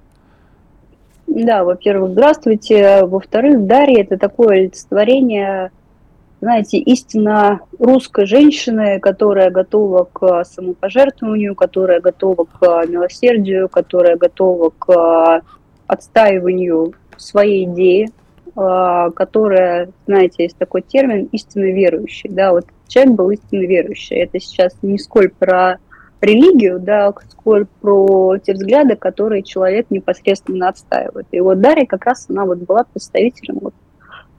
Да, 1.28 1.64
во-первых, 1.64 2.12
здравствуйте. 2.12 3.06
Во-вторых, 3.06 3.66
Дарья– 3.66 4.02
это 4.04 4.18
такое 4.18 4.60
олицетворение, 4.60 5.72
знаете, 6.42 6.78
истинно 6.78 7.62
русской 7.80 8.26
женщины, 8.26 9.00
которая 9.00 9.50
готова 9.50 10.08
к 10.12 10.44
самопожертвованию, 10.44 11.56
которая 11.56 12.02
готова 12.02 12.46
к 12.46 12.86
милосердию, 12.88 13.68
которая 13.70 14.16
готова 14.16 14.72
к 14.78 15.42
отстаиванию 15.88 16.94
своей 17.18 17.66
идеи, 17.66 18.12
которая, 18.56 19.90
знаете, 20.06 20.44
есть 20.44 20.58
такой 20.58 20.82
термин 20.82 21.28
истинно 21.32 21.72
верующий, 21.72 22.30
да, 22.30 22.52
вот 22.52 22.66
человек 22.88 23.14
был 23.14 23.32
истинно 23.32 23.66
верующий. 23.66 24.18
Это 24.18 24.40
сейчас 24.40 24.76
не 24.82 25.00
сколь 25.00 25.30
про 25.30 25.80
религию, 26.22 26.80
да, 26.80 27.14
сколь 27.30 27.66
про 27.82 28.38
те 28.38 28.54
взгляды, 28.54 28.96
которые 28.96 29.44
человек 29.44 29.88
непосредственно 29.90 30.70
отстаивает. 30.70 31.28
И 31.32 31.40
вот 31.40 31.60
Дарья 31.62 31.86
как 31.86 32.06
раз 32.06 32.28
она 32.30 32.46
вот 32.46 32.60
была 32.60 32.84
представителем 32.84 33.60
вот 33.62 33.74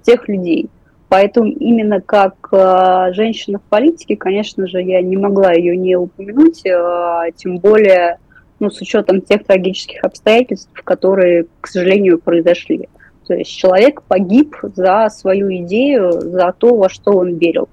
тех 0.03 0.29
людей. 0.29 0.71
Поэтому 1.09 1.49
именно 1.49 2.01
как 2.01 2.35
э, 2.51 3.13
женщина 3.13 3.59
в 3.59 3.63
политике, 3.63 4.17
конечно 4.17 4.67
же, 4.67 4.83
я 4.83 5.01
не 5.03 5.17
могла 5.17 5.53
ее 5.53 5.77
не 5.77 5.97
упомянуть, 5.97 6.65
э, 6.67 7.31
тем 7.37 7.59
более 7.59 8.19
ну, 8.59 8.71
с 8.71 8.81
учетом 8.81 9.21
тех 9.21 9.45
трагических 9.45 10.03
обстоятельств, 10.03 10.71
которые, 10.83 11.47
к 11.61 11.67
сожалению, 11.69 12.19
произошли. 12.19 12.89
То 13.27 13.35
есть 13.35 13.51
человек 13.51 14.03
погиб 14.03 14.57
за 14.63 15.09
свою 15.11 15.55
идею, 15.65 16.21
за 16.21 16.55
то, 16.57 16.77
во 16.77 16.89
что 16.89 17.13
он 17.13 17.37
верил. 17.37 17.69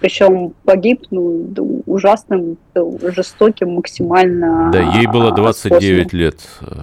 Причем 0.00 0.52
погиб 0.64 1.06
ну, 1.10 1.82
ужасным, 1.86 2.58
жестоким 2.74 3.74
максимально. 3.74 4.70
Да, 4.72 4.80
ей 4.80 5.06
было 5.06 5.32
29 5.32 6.08
способом. 6.08 6.20
лет. 6.20 6.36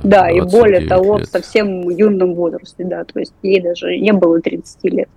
Да, 0.04 0.32
и 0.32 0.42
более 0.42 0.88
того, 0.88 1.18
лет. 1.18 1.28
в 1.28 1.32
совсем 1.32 1.88
юном 1.90 2.34
возрасте, 2.34 2.84
да, 2.84 3.04
то 3.04 3.20
есть 3.20 3.34
ей 3.44 3.62
даже 3.62 3.96
не 3.98 4.14
было 4.14 4.42
30 4.42 4.84
лет. 4.86 5.10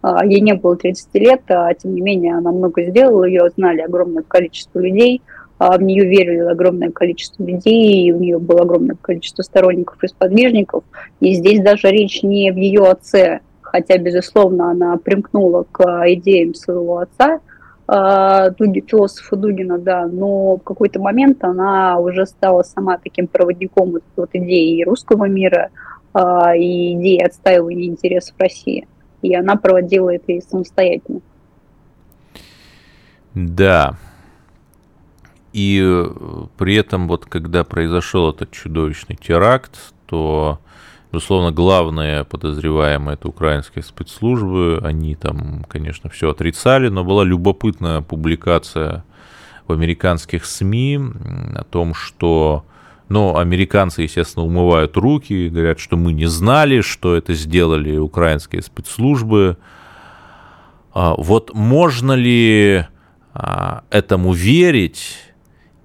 А, 0.00 0.24
ей 0.24 0.40
не 0.40 0.54
было 0.54 0.76
30 0.76 1.14
лет, 1.14 1.42
а 1.48 1.74
тем 1.74 1.94
не 1.94 2.00
менее 2.00 2.36
она 2.36 2.52
много 2.52 2.84
сделала, 2.84 3.24
ее 3.24 3.50
знали 3.54 3.80
огромное 3.80 4.22
количество 4.22 4.78
людей– 4.78 5.20
в 5.70 5.82
нее 5.82 6.04
верили 6.04 6.38
огромное 6.38 6.90
количество 6.90 7.44
людей, 7.44 8.06
и 8.06 8.12
у 8.12 8.18
нее 8.18 8.38
было 8.38 8.62
огромное 8.62 8.96
количество 9.00 9.42
сторонников 9.42 10.02
и 10.02 10.08
сподвижников. 10.08 10.84
И 11.20 11.34
здесь 11.34 11.60
даже 11.60 11.88
речь 11.88 12.22
не 12.22 12.50
в 12.50 12.56
ее 12.56 12.82
отце, 12.82 13.40
хотя, 13.60 13.98
безусловно, 13.98 14.70
она 14.70 14.96
примкнула 14.96 15.64
к 15.70 15.82
идеям 16.12 16.54
своего 16.54 16.98
отца, 16.98 17.40
а, 17.86 18.50
Дуги, 18.50 18.80
философа 18.86 19.36
Дугина, 19.36 19.78
да, 19.78 20.06
но 20.06 20.56
в 20.56 20.62
какой-то 20.62 21.00
момент 21.00 21.42
она 21.44 21.98
уже 21.98 22.26
стала 22.26 22.62
сама 22.62 22.96
таким 22.98 23.26
проводником 23.26 23.92
вот, 23.92 24.04
вот 24.16 24.30
идеи 24.32 24.82
русского 24.82 25.26
мира 25.26 25.70
а, 26.14 26.56
и 26.56 26.94
идеи 26.94 27.22
отстаивания 27.22 27.86
интересов 27.86 28.34
России. 28.38 28.86
И 29.20 29.34
она 29.34 29.56
проводила 29.56 30.14
это 30.14 30.32
и 30.32 30.40
самостоятельно. 30.40 31.20
Да, 33.34 33.96
и 35.52 35.80
э, 35.82 36.46
при 36.56 36.76
этом, 36.76 37.08
вот 37.08 37.26
когда 37.26 37.64
произошел 37.64 38.30
этот 38.30 38.50
чудовищный 38.52 39.16
теракт, 39.16 39.92
то, 40.06 40.60
безусловно, 41.12 41.52
главные 41.52 42.24
подозреваемые 42.24 43.14
это 43.14 43.28
украинские 43.28 43.82
спецслужбы. 43.82 44.80
Они 44.82 45.14
там, 45.14 45.64
конечно, 45.68 46.08
все 46.10 46.30
отрицали, 46.30 46.88
но 46.88 47.04
была 47.04 47.24
любопытная 47.24 48.00
публикация 48.00 49.04
в 49.66 49.72
американских 49.72 50.44
СМИ 50.44 51.00
о 51.54 51.64
том, 51.64 51.94
что 51.94 52.64
но 53.08 53.36
американцы, 53.36 54.02
естественно, 54.02 54.46
умывают 54.46 54.96
руки, 54.96 55.50
говорят, 55.50 55.78
что 55.78 55.98
мы 55.98 56.14
не 56.14 56.24
знали, 56.24 56.80
что 56.80 57.14
это 57.14 57.34
сделали 57.34 57.98
украинские 57.98 58.62
спецслужбы. 58.62 59.58
А 60.94 61.14
вот 61.18 61.52
можно 61.52 62.12
ли 62.12 62.86
а, 63.34 63.82
этому 63.90 64.32
верить? 64.32 65.31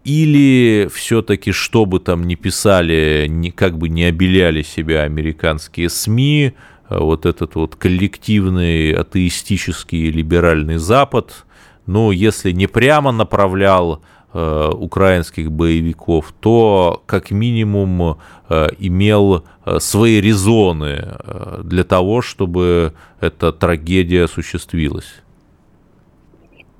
Или 0.08 0.88
все-таки, 0.88 1.52
что 1.52 1.86
бы 1.86 2.00
там 2.00 2.24
ни 2.24 2.36
писали, 2.36 3.26
ни, 3.30 3.50
как 3.50 3.78
бы 3.78 3.90
не 3.90 4.06
обеляли 4.06 4.62
себя 4.62 5.02
американские 5.02 5.90
СМИ, 5.90 6.54
э, 6.90 6.98
вот 6.98 7.26
этот 7.26 7.56
вот 7.56 7.76
коллективный 7.76 8.94
атеистический 8.94 10.10
либеральный 10.10 10.78
Запад, 10.78 11.46
ну, 11.88 12.12
если 12.12 12.52
не 12.52 12.68
прямо 12.68 13.12
направлял 13.12 14.02
э, 14.34 14.70
украинских 14.74 15.52
боевиков, 15.52 16.34
то 16.40 17.04
как 17.06 17.32
минимум 17.32 18.18
э, 18.48 18.70
имел 18.80 19.44
свои 19.80 20.22
резоны 20.22 21.18
для 21.66 21.84
того, 21.84 22.22
чтобы 22.22 22.94
эта 23.20 23.52
трагедия 23.52 24.24
осуществилась. 24.24 25.22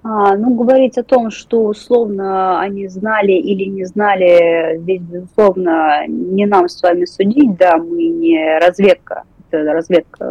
А, 0.04 0.38
ну, 0.38 0.56
говорить 0.56 0.98
о 0.98 1.04
том, 1.04 1.32
что 1.32 1.66
условно 1.66 2.60
они 2.60 2.88
знали 2.88 3.32
или 3.32 3.66
не 3.66 3.86
знали, 3.86 4.78
здесь, 4.80 5.02
безусловно, 5.02 6.08
не 6.08 6.46
нам 6.46 6.70
с 6.70 6.82
вами 6.82 7.06
судить, 7.06 7.58
да, 7.58 7.78
мы 7.78 8.06
не 8.06 8.60
разведка, 8.60 9.24
это 9.50 9.74
разведка, 9.74 10.24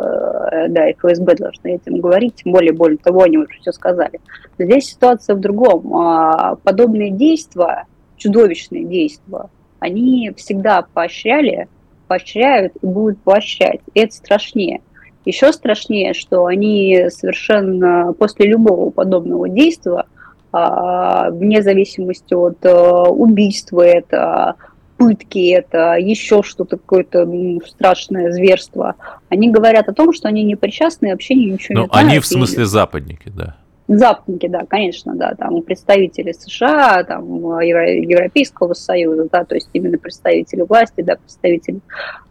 э, 0.53 0.69
да, 0.69 0.89
и 0.89 0.95
ФСБ 0.95 1.35
должны 1.35 1.75
этим 1.75 2.01
говорить, 2.01 2.37
тем 2.37 2.53
более, 2.53 2.73
более 2.73 2.99
того, 2.99 3.23
они 3.23 3.39
уже 3.39 3.59
все 3.61 3.73
сказали. 3.73 4.21
Здесь 4.59 4.87
ситуация 4.87 5.37
в 5.37 5.41
другом. 5.41 5.95
А, 5.95 6.57
подобные 6.57 7.11
действия, 7.11 7.87
чудовищные 8.17 8.85
действия, 8.85 9.49
они 9.79 10.33
всегда 10.37 10.87
поощряли, 10.95 11.69
поощряют 12.09 12.73
и 12.81 12.87
будут 12.87 13.21
поощрять. 13.21 13.81
И 13.95 14.01
это 14.01 14.15
страшнее. 14.15 14.81
Еще 15.27 15.53
страшнее, 15.53 16.15
что 16.15 16.47
они 16.47 17.09
совершенно 17.11 18.15
после 18.17 18.47
любого 18.49 18.91
подобного 18.91 19.49
действия, 19.49 20.05
а, 20.53 21.31
вне 21.31 21.63
зависимости 21.63 22.33
от 22.33 22.65
э, 22.65 22.73
убийства, 22.73 23.83
это 23.83 24.55
пытки, 24.97 25.51
это 25.51 25.97
еще 25.97 26.43
что-то 26.43 26.77
какое-то 26.79 27.29
страшное 27.67 28.31
зверство, 28.33 28.95
они 29.29 29.51
говорят 29.51 29.89
о 29.89 29.93
том, 29.93 30.13
что 30.13 30.29
они 30.29 30.45
не 30.45 30.55
причастны, 30.55 31.11
вообще 31.11 31.35
ничего 31.35 31.75
Но 31.75 31.83
не 31.83 31.89
знают. 31.89 32.09
они 32.09 32.19
в 32.21 32.27
смысле 32.27 32.63
и... 32.63 32.67
западники, 32.67 33.29
да. 33.29 33.57
Западники, 33.89 34.49
да, 34.49 34.67
конечно, 34.67 35.15
да, 35.15 35.35
там 35.35 35.63
представители 35.63 36.33
США, 36.33 37.05
там 37.05 37.61
Европейского 37.61 38.75
Союза, 38.75 39.29
да, 39.31 39.45
то 39.45 39.55
есть 39.55 39.71
именно 39.75 39.97
представители 39.97 40.63
власти, 40.63 41.03
да, 41.03 41.17
представители 41.17 41.81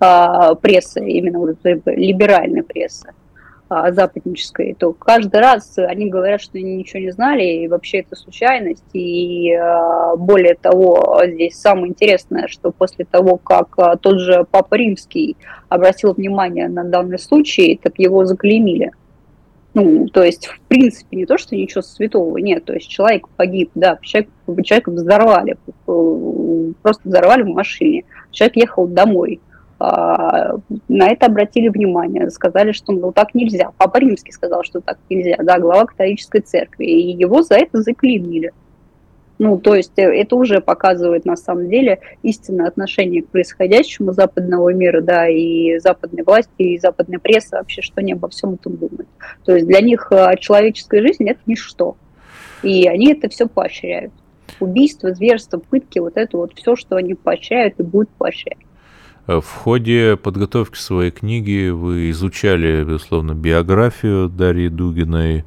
э, 0.01 0.55
прессы, 0.61 0.99
именно 1.05 1.39
вот, 1.39 1.55
либеральной 1.63 2.61
прессы 2.61 3.13
э, 3.69 3.93
западнической, 3.93 4.75
то 4.77 4.91
каждый 4.91 5.39
раз 5.39 5.77
они 5.77 6.09
говорят, 6.09 6.41
что 6.41 6.57
они 6.57 6.75
ничего 6.75 6.99
не 6.99 7.11
знали, 7.11 7.43
и 7.43 7.69
вообще 7.69 7.99
это 7.99 8.17
случайность, 8.17 8.83
и 8.91 9.53
э, 9.53 10.15
более 10.17 10.55
того, 10.55 11.21
здесь 11.25 11.57
самое 11.57 11.87
интересное, 11.87 12.47
что 12.49 12.71
после 12.71 13.05
того, 13.05 13.37
как 13.37 13.75
э, 13.77 13.95
тот 14.01 14.19
же 14.19 14.45
Папа 14.51 14.75
Римский 14.75 15.37
обратил 15.69 16.11
внимание 16.11 16.67
на 16.67 16.83
данный 16.83 17.17
случай, 17.17 17.79
так 17.81 17.93
его 17.97 18.25
заклеймили. 18.25 18.91
Ну, 19.75 20.07
то 20.07 20.23
есть, 20.23 20.47
в 20.47 20.61
принципе, 20.69 21.17
не 21.17 21.25
то, 21.25 21.37
что 21.37 21.53
ничего 21.53 21.81
святого 21.81 22.37
нет. 22.37 22.63
То 22.63 22.73
есть 22.73 22.87
человек 22.87 23.27
погиб, 23.35 23.71
да, 23.75 23.99
человек, 24.01 24.29
человека 24.63 24.89
взорвали, 24.89 25.57
просто 26.81 27.01
взорвали 27.03 27.43
в 27.43 27.49
машине. 27.49 28.05
Человек 28.31 28.55
ехал 28.55 28.87
домой. 28.87 29.41
А, 29.77 30.55
на 30.87 31.09
это 31.09 31.25
обратили 31.25 31.67
внимание, 31.67 32.29
сказали, 32.29 32.71
что 32.71 32.93
ну, 32.93 33.11
так 33.11 33.35
нельзя. 33.35 33.71
Папа 33.77 33.97
Римский 33.97 34.31
сказал, 34.31 34.63
что 34.63 34.79
так 34.79 34.97
нельзя, 35.09 35.35
да, 35.43 35.59
глава 35.59 35.87
католической 35.87 36.39
церкви, 36.39 36.85
и 36.85 37.11
его 37.11 37.41
за 37.41 37.55
это 37.55 37.81
заклеймили. 37.81 38.53
Ну, 39.37 39.57
то 39.59 39.75
есть 39.75 39.97
э, 39.97 40.03
это 40.03 40.35
уже 40.35 40.61
показывает 40.61 41.25
на 41.25 41.35
самом 41.35 41.69
деле 41.69 41.99
истинное 42.23 42.67
отношение 42.67 43.21
к 43.21 43.27
происходящему 43.27 44.13
западного 44.13 44.73
мира, 44.73 45.01
да, 45.01 45.27
и 45.27 45.77
западной 45.79 46.23
власти, 46.23 46.51
и 46.57 46.79
западной 46.79 47.19
прессы 47.19 47.55
вообще, 47.55 47.81
что 47.81 47.95
они 47.97 48.13
обо 48.13 48.29
всем 48.29 48.53
этом 48.53 48.77
думают. 48.77 49.07
То 49.43 49.53
есть 49.53 49.67
для 49.67 49.81
них 49.81 50.07
э, 50.11 50.35
человеческая 50.39 51.01
жизнь– 51.01 51.27
это 51.29 51.39
ничто. 51.45 51.97
И 52.63 52.87
они 52.87 53.11
это 53.11 53.27
все 53.29 53.47
поощряют. 53.47 54.13
Убийство, 54.59 55.13
зверство, 55.13 55.59
пытки, 55.59 55.99
вот 55.99 56.15
это 56.15 56.37
вот 56.37 56.53
все, 56.55 56.75
что 56.77 56.95
они 56.95 57.13
поощряют 57.13 57.79
и 57.79 57.83
будут 57.83 58.09
поощрять. 58.11 58.57
В 59.27 59.41
ходе 59.41 60.17
подготовки 60.17 60.77
своей 60.77 61.09
книги 61.09 61.69
вы 61.69 62.11
изучали, 62.11 62.83
безусловно, 62.83 63.33
биографию 63.33 64.29
Дарьи 64.29 64.69
Дугиной, 64.69 65.45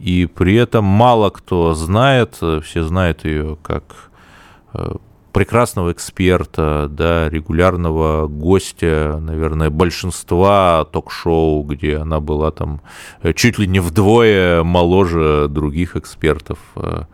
и 0.00 0.26
при 0.26 0.54
этом 0.54 0.84
мало 0.84 1.30
кто 1.30 1.74
знает, 1.74 2.36
все 2.36 2.82
знают 2.82 3.24
ее 3.24 3.58
как 3.62 4.10
э, 4.72 4.94
прекрасного 5.32 5.92
эксперта, 5.92 6.88
да, 6.90 7.28
регулярного 7.28 8.26
гостя, 8.26 9.18
наверное, 9.20 9.70
большинства 9.70 10.86
ток-шоу, 10.90 11.62
где 11.64 11.98
она 11.98 12.20
была 12.20 12.50
там 12.50 12.80
э, 13.22 13.32
чуть 13.34 13.58
ли 13.58 13.66
не 13.66 13.80
вдвое 13.80 14.62
моложе 14.62 15.48
других 15.48 15.96
экспертов. 15.96 16.58
Э, 16.76 17.04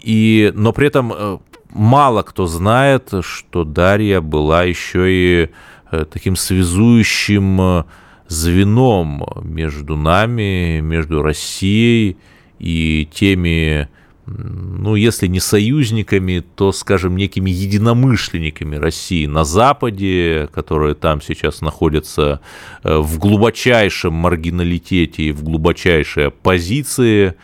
и, 0.00 0.52
но 0.54 0.72
при 0.72 0.88
этом 0.88 1.40
мало 1.70 2.22
кто 2.22 2.46
знает, 2.46 3.10
что 3.20 3.64
Дарья 3.64 4.20
была 4.20 4.64
еще 4.64 5.10
и 5.10 5.50
э, 5.90 6.04
таким 6.04 6.36
связующим 6.36 7.60
э, 7.60 7.84
звеном 8.32 9.22
между 9.42 9.96
нами, 9.96 10.80
между 10.80 11.22
Россией 11.22 12.16
и 12.58 13.08
теми, 13.12 13.88
ну, 14.26 14.94
если 14.94 15.26
не 15.26 15.40
союзниками, 15.40 16.44
то, 16.54 16.72
скажем, 16.72 17.16
некими 17.16 17.50
единомышленниками 17.50 18.76
России 18.76 19.26
на 19.26 19.44
Западе, 19.44 20.48
которые 20.52 20.94
там 20.94 21.20
сейчас 21.20 21.60
находятся 21.60 22.40
э, 22.82 22.96
в 22.96 23.18
глубочайшем 23.18 24.14
маргиналитете 24.14 25.24
и 25.24 25.32
в 25.32 25.42
глубочайшей 25.42 26.28
оппозиции 26.28 27.34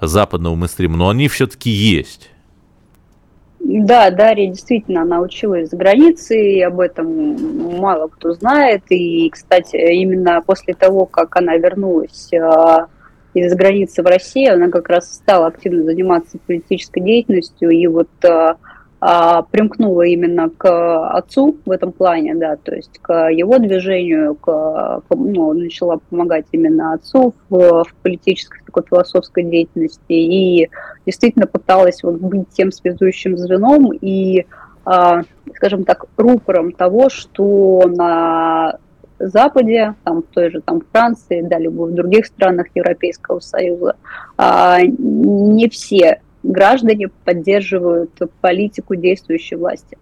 западного 0.00 0.54
мейнстрима, 0.54 0.96
но 0.96 1.08
они 1.10 1.28
все-таки 1.28 1.70
есть. 1.70 2.30
Да, 3.60 4.10
Дарья 4.10 4.48
действительно, 4.48 5.02
она 5.02 5.20
училась 5.20 5.70
за 5.70 5.76
границей, 5.76 6.54
и 6.54 6.62
об 6.62 6.78
этом 6.80 7.78
мало 7.78 8.08
кто 8.08 8.32
знает. 8.32 8.82
И, 8.90 9.28
кстати, 9.30 9.76
именно 9.76 10.40
после 10.42 10.74
того, 10.74 11.06
как 11.06 11.36
она 11.36 11.56
вернулась 11.56 12.32
а, 12.32 12.86
из-за 13.34 13.56
границы 13.56 14.02
в 14.02 14.06
Россию, 14.06 14.54
она 14.54 14.68
как 14.68 14.88
раз 14.88 15.12
стала 15.12 15.48
активно 15.48 15.82
заниматься 15.82 16.38
политической 16.46 17.00
деятельностью. 17.00 17.70
И 17.70 17.86
вот 17.88 18.08
а, 19.00 19.42
примкнула 19.42 20.02
именно 20.02 20.50
к 20.50 21.08
отцу 21.10 21.56
в 21.64 21.70
этом 21.70 21.92
плане, 21.92 22.34
да, 22.34 22.56
то 22.56 22.74
есть 22.74 22.98
к 23.00 23.30
его 23.30 23.58
движению, 23.58 24.34
к, 24.34 25.02
ну, 25.10 25.52
начала 25.52 25.98
помогать 26.10 26.46
именно 26.50 26.94
отцу 26.94 27.34
в, 27.48 27.84
в 27.84 27.94
политической 28.02 28.60
такой 28.64 28.82
философской 28.88 29.44
деятельности 29.44 30.00
и 30.08 30.68
действительно 31.06 31.46
пыталась 31.46 32.02
вот 32.02 32.16
быть 32.16 32.48
тем 32.50 32.72
связующим 32.72 33.36
звеном 33.38 33.92
и, 33.92 34.46
а, 34.84 35.22
скажем 35.54 35.84
так, 35.84 36.06
рупором 36.16 36.72
того, 36.72 37.08
что 37.08 37.84
на 37.86 38.78
Западе, 39.20 39.94
там, 40.02 40.22
в 40.22 40.26
той 40.26 40.50
же 40.50 40.60
там, 40.60 40.82
Франции, 40.92 41.42
да, 41.42 41.58
либо 41.58 41.82
в 41.82 41.94
других 41.94 42.26
странах 42.26 42.66
Европейского 42.74 43.38
Союза, 43.38 43.94
а, 44.36 44.80
не 44.82 45.68
все 45.68 46.20
граждане 46.42 47.08
поддерживают 47.24 48.10
политику 48.40 48.94
действующей 48.94 49.56
власти. 49.56 49.98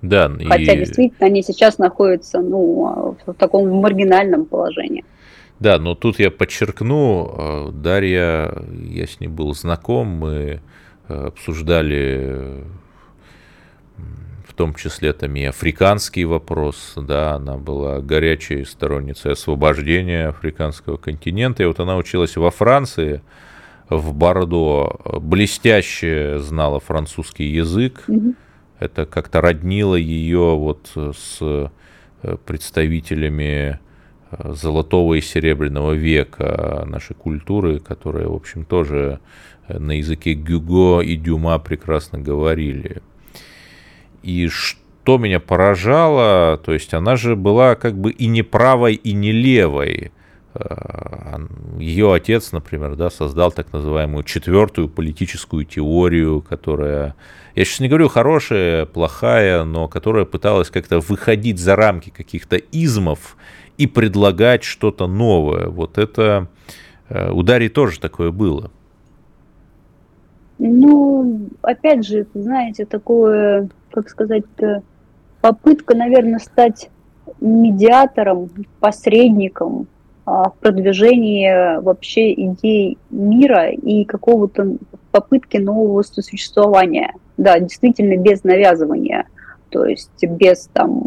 Да, 0.00 0.30
Хотя 0.48 0.72
и... 0.72 0.78
действительно 0.78 1.26
они 1.26 1.42
сейчас 1.42 1.78
находятся 1.78 2.40
ну, 2.40 3.16
в 3.24 3.34
таком 3.34 3.70
маргинальном 3.70 4.46
положении. 4.46 5.04
Да, 5.60 5.78
но 5.78 5.94
тут 5.94 6.18
я 6.18 6.32
подчеркну, 6.32 7.34
э, 7.38 7.70
Дарья, 7.72 8.52
я 8.88 9.06
с 9.06 9.20
ней 9.20 9.28
был 9.28 9.54
знаком, 9.54 10.08
мы 10.08 10.60
э, 11.08 11.14
обсуждали 11.14 12.64
в 14.52 14.54
том 14.54 14.74
числе 14.74 15.14
там 15.14 15.34
и 15.34 15.44
африканский 15.44 16.26
вопрос, 16.26 16.92
да, 16.96 17.36
она 17.36 17.56
была 17.56 18.00
горячей 18.00 18.66
сторонницей 18.66 19.32
освобождения 19.32 20.28
африканского 20.28 20.98
континента, 20.98 21.62
и 21.62 21.66
вот 21.66 21.80
она 21.80 21.96
училась 21.96 22.36
во 22.36 22.50
Франции, 22.50 23.22
в 23.96 24.14
Бордо, 24.14 25.00
блестяще 25.20 26.38
знала 26.38 26.80
французский 26.80 27.44
язык. 27.44 28.04
Угу. 28.08 28.34
Это 28.80 29.06
как-то 29.06 29.40
роднило 29.40 29.94
ее 29.94 30.56
вот 30.56 30.90
с 30.94 31.38
э, 31.40 31.68
представителями 32.44 33.78
э, 34.30 34.52
золотого 34.54 35.14
и 35.14 35.20
серебряного 35.20 35.92
века 35.92 36.84
нашей 36.86 37.14
культуры, 37.14 37.78
которые, 37.78 38.28
в 38.28 38.34
общем, 38.34 38.64
тоже 38.64 39.20
э, 39.68 39.78
на 39.78 39.92
языке 39.92 40.34
Гюго 40.34 41.00
и 41.00 41.16
Дюма 41.16 41.58
прекрасно 41.60 42.18
говорили. 42.18 43.02
И 44.22 44.48
что 44.48 45.18
меня 45.18 45.40
поражало, 45.40 46.58
то 46.58 46.72
есть 46.72 46.94
она 46.94 47.16
же 47.16 47.36
была 47.36 47.74
как 47.74 47.96
бы 47.96 48.10
и 48.10 48.26
не 48.26 48.42
правой, 48.42 48.94
и 48.94 49.12
не 49.12 49.32
левой. 49.32 50.12
Э, 50.54 51.38
Ее 51.78 52.12
отец, 52.12 52.52
например, 52.52 52.96
да, 52.96 53.10
создал 53.10 53.52
так 53.52 53.72
называемую 53.72 54.24
четвертую 54.24 54.88
политическую 54.88 55.64
теорию, 55.64 56.42
которая, 56.42 57.14
я 57.54 57.64
сейчас 57.64 57.80
не 57.80 57.88
говорю 57.88 58.08
хорошая, 58.08 58.86
плохая, 58.86 59.64
но 59.64 59.88
которая 59.88 60.24
пыталась 60.24 60.70
как-то 60.70 61.00
выходить 61.00 61.58
за 61.58 61.76
рамки 61.76 62.10
каких-то 62.10 62.56
измов 62.56 63.36
и 63.78 63.86
предлагать 63.86 64.62
что-то 64.62 65.06
новое. 65.06 65.68
Вот 65.68 65.98
это 65.98 66.48
э, 67.08 67.30
у 67.30 67.42
Дарьи 67.42 67.68
тоже 67.68 67.98
такое 67.98 68.30
было. 68.30 68.70
Ну, 70.58 71.48
опять 71.62 72.06
же, 72.06 72.26
знаете, 72.34 72.84
такое, 72.84 73.68
как 73.90 74.08
сказать, 74.08 74.44
попытка, 75.40 75.96
наверное, 75.96 76.38
стать 76.38 76.88
медиатором, 77.40 78.48
посредником 78.78 79.82
а, 79.82 80.01
в 80.24 80.54
продвижении 80.60 81.80
вообще 81.80 82.32
идей 82.32 82.98
мира 83.10 83.70
и 83.70 84.04
какого-то 84.04 84.76
попытки 85.10 85.56
нового 85.56 86.02
существования. 86.02 87.14
Да, 87.36 87.58
действительно 87.58 88.16
без 88.16 88.44
навязывания, 88.44 89.26
то 89.70 89.84
есть 89.84 90.22
без 90.22 90.68
там 90.72 91.02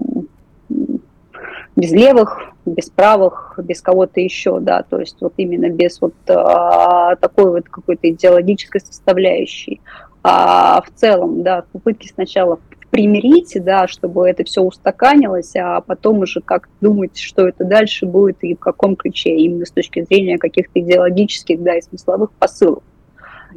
без 1.75 1.91
левых, 1.91 2.53
без 2.65 2.89
правых, 2.89 3.59
без 3.61 3.81
кого-то 3.81 4.19
еще, 4.19 4.59
да, 4.59 4.83
то 4.83 4.99
есть 4.99 5.17
вот 5.21 5.33
именно 5.37 5.69
без 5.69 5.99
вот 6.01 6.13
а, 6.27 7.15
такой 7.17 7.51
вот 7.51 7.69
какой-то 7.69 8.09
идеологической 8.09 8.81
составляющей. 8.81 9.81
А 10.23 10.81
в 10.81 10.89
целом, 10.95 11.43
да, 11.43 11.65
попытки 11.71 12.07
сначала 12.07 12.59
примирить, 12.95 13.57
да, 13.61 13.89
чтобы 13.89 14.29
это 14.29 14.45
все 14.45 14.61
устаканилось, 14.61 15.53
а 15.57 15.81
потом 15.81 16.19
уже 16.19 16.39
как 16.39 16.69
думать, 16.79 17.17
что 17.17 17.45
это 17.45 17.65
дальше 17.65 18.05
будет 18.05 18.37
и 18.41 18.55
в 18.55 18.59
каком 18.59 18.95
ключе, 18.95 19.35
именно 19.35 19.65
с 19.65 19.71
точки 19.71 20.05
зрения 20.05 20.37
каких-то 20.37 20.79
идеологических, 20.79 21.61
да, 21.61 21.75
и 21.75 21.81
смысловых 21.81 22.31
посылов. 22.31 22.83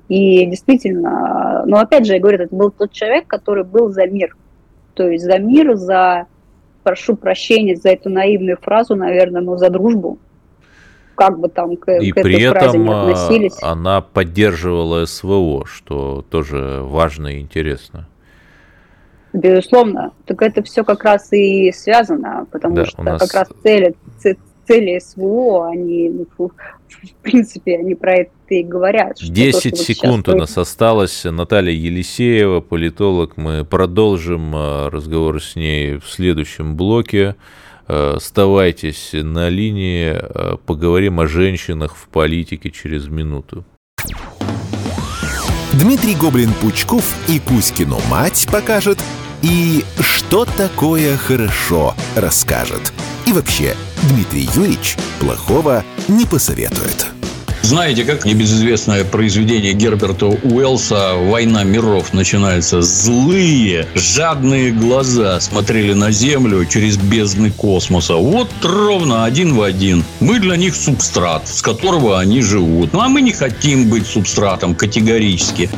И 0.08 0.44
действительно, 0.46 1.62
но 1.66 1.78
опять 1.78 2.04
же, 2.04 2.14
я 2.14 2.20
говорю, 2.20 2.42
это 2.42 2.56
был 2.56 2.72
тот 2.72 2.90
человек, 2.90 3.28
который 3.28 3.62
был 3.62 3.90
за 3.90 4.08
мир. 4.08 4.36
То 4.94 5.08
есть 5.08 5.24
за 5.24 5.38
мир, 5.38 5.76
за, 5.76 6.26
прошу 6.82 7.14
прощения 7.14 7.76
за 7.76 7.90
эту 7.90 8.10
наивную 8.10 8.58
фразу, 8.60 8.96
наверное, 8.96 9.40
но 9.40 9.56
за 9.56 9.70
дружбу. 9.70 10.18
как 11.14 11.38
бы 11.38 11.48
там 11.48 11.76
к, 11.76 11.92
и 11.92 12.10
к 12.10 12.16
при 12.16 12.42
этой 12.42 12.58
фразе 12.58 12.68
этом 12.70 12.82
не 12.82 12.90
а, 12.90 13.02
относились. 13.02 13.62
она 13.62 14.00
поддерживала 14.00 15.04
СВО, 15.04 15.64
что 15.64 16.24
тоже 16.28 16.80
важно 16.82 17.28
и 17.28 17.40
интересно. 17.40 18.08
Безусловно. 19.32 20.12
Так 20.24 20.42
это 20.42 20.62
все 20.62 20.84
как 20.84 21.04
раз 21.04 21.32
и 21.32 21.70
связано, 21.72 22.46
потому 22.50 22.74
Да, 22.76 22.84
что 22.86 23.02
нас- 23.02 23.20
как 23.20 23.34
раз 23.34 23.48
цели, 23.62 23.94
цели 24.66 24.98
СВО, 24.98 25.68
они, 25.70 26.08
ну, 26.10 26.26
в 26.38 27.14
принципе, 27.22 27.78
они 27.78 27.94
про 27.94 28.14
это 28.16 28.30
и 28.48 28.62
говорят. 28.62 29.18
что 29.18 29.26
то, 29.28 29.32
10 29.32 29.60
что 29.60 29.68
вот 29.70 29.78
сейчас 29.78 29.96
секунд 29.98 30.28
у 30.28 30.36
нас 30.36 30.56
осталось. 30.58 31.24
Наталья 31.24 31.72
Елисеева, 31.72 32.60
политолог. 32.60 33.36
Мы 33.36 33.64
продолжим 33.64 34.54
э, 34.56 34.88
разговор 34.88 35.42
с 35.42 35.56
ней 35.56 35.96
в 35.96 36.06
следующем 36.08 36.76
блоке. 36.76 37.36
Э, 37.86 38.14
Оставайтесь 38.16 39.10
на 39.12 39.48
линии. 39.50 40.12
э, 40.18 40.56
Поговорим 40.66 41.20
о 41.20 41.26
женщинах 41.26 41.94
в 41.96 42.08
политике 42.08 42.70
через 42.70 43.08
минуту. 43.08 43.64
Дмитрий 45.78 46.16
Гоблин-Пучков 46.16 47.04
и 47.28 47.38
Кузькину 47.38 48.00
мать 48.10 48.48
покажет, 48.50 48.98
и 49.42 49.84
что 50.00 50.44
такое 50.44 51.16
хорошо 51.16 51.94
расскажет. 52.16 52.92
И 53.26 53.32
вообще, 53.32 53.76
Дмитрий 54.10 54.48
Юрьевич 54.56 54.96
плохого 55.20 55.84
не 56.08 56.26
посоветует. 56.26 57.17
Знаете, 57.62 58.04
как 58.04 58.24
небезызвестное 58.24 59.04
произведение 59.04 59.72
Герберта 59.72 60.26
Уэллса 60.26 61.14
«Война 61.16 61.64
миров» 61.64 62.12
начинается? 62.12 62.80
Злые, 62.80 63.86
жадные 63.94 64.70
глаза 64.70 65.40
смотрели 65.40 65.92
на 65.92 66.10
Землю 66.10 66.64
через 66.64 66.96
бездны 66.96 67.50
космоса. 67.50 68.14
Вот 68.14 68.50
ровно 68.62 69.24
один 69.24 69.54
в 69.54 69.62
один. 69.62 70.04
Мы 70.20 70.38
для 70.38 70.56
них 70.56 70.74
субстрат, 70.74 71.46
с 71.48 71.60
которого 71.60 72.18
они 72.18 72.40
живут. 72.40 72.92
Ну, 72.92 73.00
а 73.00 73.08
мы 73.08 73.20
не 73.20 73.32
хотим 73.32 73.88
быть 73.90 74.06
субстратом 74.06 74.74
категорически. 74.74 75.68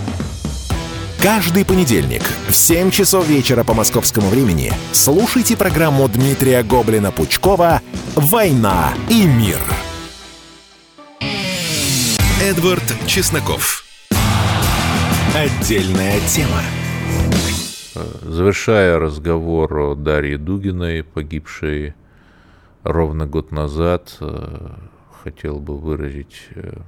Каждый 1.20 1.66
понедельник 1.66 2.22
в 2.48 2.54
7 2.54 2.90
часов 2.90 3.28
вечера 3.28 3.62
по 3.62 3.74
московскому 3.74 4.28
времени 4.28 4.72
слушайте 4.92 5.54
программу 5.54 6.08
Дмитрия 6.08 6.62
Гоблина-Пучкова 6.62 7.80
«Война 8.14 8.94
и 9.10 9.24
мир». 9.24 9.58
Эдвард 12.50 12.82
Чесноков. 13.06 13.84
Отдельная 15.36 16.18
тема. 16.26 16.60
Э, 17.94 18.00
Завершая 18.22 18.98
разговор 18.98 19.78
о 19.78 19.94
Дарье 19.94 20.36
Дугиной, 20.36 21.04
погибшей 21.04 21.94
ровно 22.82 23.28
год 23.28 23.52
назад, 23.52 24.16
э, 24.18 24.68
хотел 25.22 25.60
бы 25.60 25.78
выразить, 25.78 26.48
э, 26.56 26.80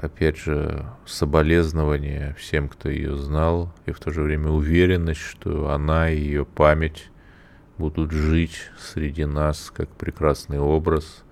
опять 0.00 0.38
же, 0.38 0.84
соболезнования 1.04 2.34
всем, 2.36 2.68
кто 2.68 2.88
ее 2.88 3.16
знал, 3.16 3.72
и 3.86 3.92
в 3.92 4.00
то 4.00 4.10
же 4.10 4.22
время 4.22 4.50
уверенность, 4.50 5.20
что 5.20 5.70
она 5.70 6.10
и 6.10 6.18
ее 6.18 6.44
память 6.44 7.10
будут 7.78 8.10
жить 8.10 8.58
среди 8.76 9.24
нас 9.24 9.72
как 9.72 9.88
прекрасный 9.88 10.58
образ. 10.58 11.22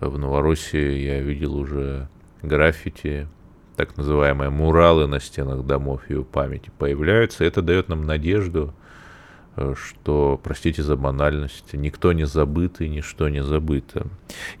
В 0.00 0.18
Новороссии 0.18 0.98
я 0.98 1.20
видел 1.20 1.54
уже 1.54 2.08
граффити, 2.42 3.28
так 3.76 3.96
называемые 3.96 4.50
муралы 4.50 5.06
на 5.06 5.20
стенах 5.20 5.64
домов 5.64 6.02
ее 6.08 6.24
памяти 6.24 6.70
появляются. 6.78 7.44
Это 7.44 7.62
дает 7.62 7.88
нам 7.88 8.04
надежду, 8.04 8.74
э, 9.56 9.74
что, 9.76 10.38
простите 10.42 10.82
за 10.82 10.96
банальность, 10.96 11.72
никто 11.72 12.12
не 12.12 12.26
забыт 12.26 12.80
и 12.80 12.88
ничто 12.88 13.28
не 13.28 13.42
забыто. 13.42 14.06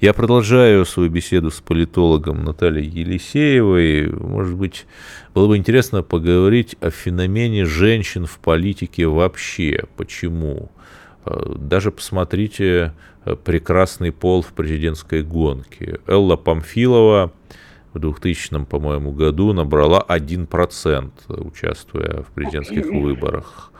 Я 0.00 0.12
продолжаю 0.12 0.84
свою 0.86 1.10
беседу 1.10 1.50
с 1.50 1.60
политологом 1.60 2.44
Натальей 2.44 2.88
Елисеевой. 2.88 4.08
Может 4.08 4.56
быть, 4.56 4.86
было 5.34 5.48
бы 5.48 5.56
интересно 5.56 6.02
поговорить 6.02 6.76
о 6.80 6.90
феномене 6.90 7.64
женщин 7.64 8.26
в 8.26 8.38
политике 8.38 9.06
вообще. 9.06 9.84
Почему? 9.96 10.70
Э, 11.26 11.54
Даже 11.56 11.90
посмотрите 11.92 12.92
э, 13.24 13.36
«Прекрасный 13.36 14.10
пол 14.10 14.42
в 14.42 14.52
президентской 14.52 15.22
гонке». 15.22 16.00
Элла 16.06 16.36
Памфилова 16.36 17.30
в 17.92 17.98
2000, 17.98 18.64
по-моему, 18.64 19.12
году 19.12 19.52
набрала 19.52 20.04
1%, 20.08 21.10
участвуя 21.28 22.22
в 22.22 22.32
президентских 22.34 22.86
выборах. 22.86 23.72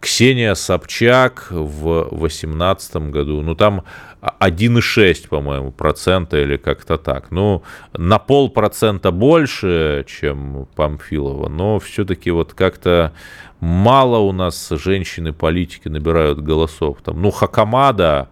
Ксения 0.00 0.54
Собчак 0.54 1.48
в 1.50 2.08
2018 2.10 2.96
году, 3.10 3.42
ну 3.42 3.56
там 3.56 3.82
1,6, 4.20 5.28
по-моему, 5.28 5.72
процента 5.72 6.40
или 6.40 6.56
как-то 6.56 6.98
так. 6.98 7.30
Ну, 7.30 7.62
на 7.92 8.18
полпроцента 8.18 9.10
больше, 9.10 10.04
чем 10.06 10.68
Памфилова, 10.76 11.48
но 11.48 11.78
все-таки 11.78 12.30
вот 12.30 12.54
как-то 12.54 13.12
мало 13.60 14.18
у 14.18 14.32
нас 14.32 14.68
женщины-политики 14.70 15.88
набирают 15.88 16.40
голосов. 16.40 16.98
Там, 17.02 17.20
ну, 17.20 17.30
Хакамада 17.30 18.28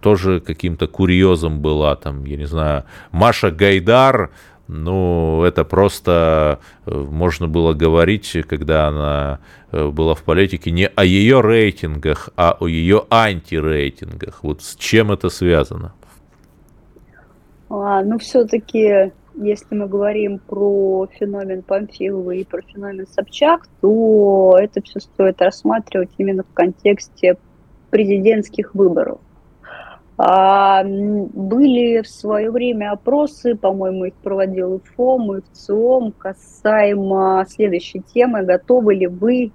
тоже 0.00 0.40
каким-то 0.40 0.86
курьезом 0.86 1.60
была, 1.60 1.96
там, 1.96 2.24
я 2.24 2.36
не 2.36 2.46
знаю, 2.46 2.84
Маша 3.10 3.50
Гайдар, 3.50 4.30
ну, 4.68 5.44
это 5.44 5.64
просто 5.64 6.58
э, 6.86 6.90
можно 6.90 7.46
было 7.46 7.72
говорить, 7.72 8.36
когда 8.48 8.88
она 8.88 9.38
э, 9.70 9.88
была 9.88 10.14
в 10.14 10.24
политике, 10.24 10.72
не 10.72 10.88
о 10.88 11.04
ее 11.04 11.40
рейтингах, 11.40 12.30
а 12.36 12.56
о 12.58 12.66
ее 12.66 13.04
антирейтингах. 13.08 14.42
Вот 14.42 14.62
с 14.62 14.74
чем 14.74 15.12
это 15.12 15.28
связано? 15.28 15.92
А, 17.68 18.02
ну, 18.02 18.18
все-таки, 18.18 19.12
если 19.36 19.74
мы 19.74 19.86
говорим 19.86 20.40
про 20.40 21.06
феномен 21.16 21.62
Памфиловой 21.62 22.40
и 22.40 22.44
про 22.44 22.60
феномен 22.62 23.06
Собчак, 23.06 23.68
то 23.80 24.56
это 24.58 24.82
все 24.82 24.98
стоит 24.98 25.40
рассматривать 25.40 26.10
именно 26.18 26.42
в 26.42 26.52
контексте 26.52 27.36
президентских 27.90 28.74
выборов. 28.74 29.20
А, 30.18 30.82
были 30.84 32.00
в 32.00 32.08
свое 32.08 32.50
время 32.50 32.92
опросы, 32.92 33.54
по-моему, 33.54 34.06
их 34.06 34.14
проводил 34.14 34.76
и 34.76 34.80
ФОМ, 34.96 35.36
и 35.36 35.40
в 35.42 35.52
ЦИОМ, 35.52 36.12
касаемо 36.12 37.44
следующей 37.48 38.00
темы, 38.00 38.42
готовы 38.42 38.94
ли 38.94 39.06
вы 39.06 39.52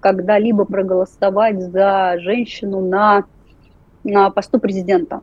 когда-либо 0.00 0.64
проголосовать 0.66 1.62
за 1.62 2.16
женщину 2.18 2.80
на, 2.80 3.24
на 4.04 4.28
посту 4.30 4.58
президента. 4.58 5.22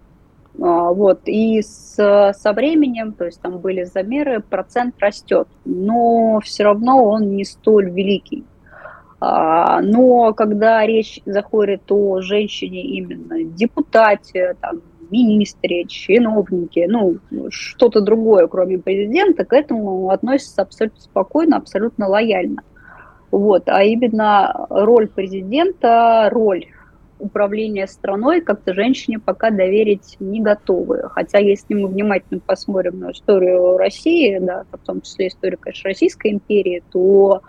А, 0.59 0.91
Вот, 0.91 1.21
и 1.25 1.61
с, 1.61 2.33
со 2.35 2.53
временем, 2.53 3.13
то 3.13 3.25
есть 3.25 3.41
там 3.41 3.59
были 3.59 3.83
замеры, 3.83 4.39
процент 4.39 4.95
растет, 4.99 5.47
но 5.65 6.39
все 6.43 6.63
равно 6.63 7.03
он 7.03 7.35
не 7.35 7.45
столь 7.45 7.91
великий. 7.91 8.43
А, 9.19 9.81
Но 9.81 10.33
когда 10.33 10.85
речь 10.85 11.19
заходит 11.25 11.91
о 11.91 12.21
женщине 12.21 12.83
именно 12.83 13.43
депутате, 13.43 14.55
там, 14.61 14.81
министре, 15.11 15.85
чиновнике, 15.85 16.87
ну, 16.87 17.17
что-то 17.49 18.01
другое, 18.01 18.47
кроме 18.47 18.77
президента, 18.77 19.43
к 19.43 19.53
этому 19.53 20.09
относятся 20.09 20.61
абсолютно 20.61 21.01
спокойно, 21.01 21.57
абсолютно 21.57 22.07
лояльно. 22.07 22.61
Вот, 23.31 23.63
а 23.67 23.83
именно 23.83 24.67
роль 24.69 25.07
президента, 25.07 26.29
роль 26.31 26.67
управления 27.19 27.85
страной 27.85 28.41
как-то 28.41 28.73
женщине 28.73 29.19
пока 29.19 29.51
доверить 29.51 30.15
не 30.19 30.39
готовы. 30.41 31.09
Хотя, 31.09 31.39
если 31.39 31.73
мы 31.73 31.89
внимательно 31.89 32.39
посмотрим 32.39 32.99
на 32.99 33.11
историю 33.11 33.77
России, 33.77 34.37
да, 34.39 34.63
в 34.71 34.77
том 34.85 35.01
числе 35.01 35.27
историю, 35.27 35.59
конечно, 35.59 35.89
Российской 35.89 36.31
империи, 36.31 36.81
то 36.91 37.41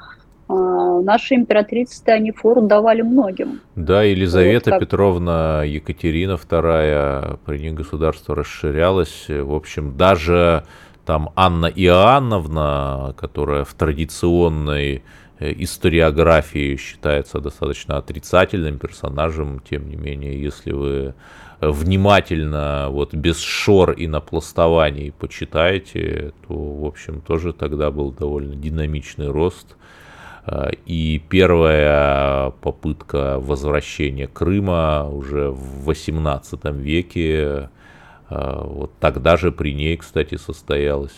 наши 1.02 1.34
императрицы 1.34 2.02
они 2.08 2.32
фору 2.32 2.62
давали 2.62 3.02
многим. 3.02 3.60
Да, 3.76 4.02
Елизавета 4.02 4.70
Вот 4.70 4.78
как- 4.78 4.88
Петровна, 4.88 5.62
Екатерина 5.64 6.32
II, 6.32 7.38
при 7.44 7.58
них 7.58 7.74
государство 7.74 8.34
расширялось. 8.34 9.26
В 9.28 9.54
общем, 9.54 9.96
даже 9.96 10.64
там 11.06 11.30
Анна 11.36 11.66
Иоанновна, 11.66 13.14
которая 13.16 13.64
в 13.64 13.74
традиционной 13.74 15.02
э, 15.38 15.52
историографии 15.56 16.76
считается 16.76 17.40
достаточно 17.40 17.96
отрицательным 17.96 18.78
персонажем, 18.78 19.60
тем 19.68 19.88
не 19.88 19.96
менее, 19.96 20.40
если 20.40 20.72
вы 20.72 21.14
внимательно, 21.60 22.88
вот 22.90 23.14
без 23.14 23.38
шор 23.38 23.92
и 23.92 24.06
напластований 24.06 25.12
почитаете, 25.12 26.32
то, 26.46 26.54
в 26.54 26.84
общем, 26.86 27.20
тоже 27.20 27.52
тогда 27.52 27.90
был 27.90 28.12
довольно 28.12 28.54
динамичный 28.54 29.28
рост. 29.28 29.76
И 30.86 31.22
первая 31.28 32.50
попытка 32.62 33.38
возвращения 33.38 34.26
Крыма 34.26 35.08
уже 35.08 35.50
в 35.50 35.84
18 35.84 36.64
веке, 36.72 37.68
а, 38.28 38.64
вот 38.64 38.92
тогда 39.00 39.36
же 39.36 39.52
при 39.52 39.74
ней, 39.74 39.96
кстати, 39.96 40.36
состоялась. 40.36 41.14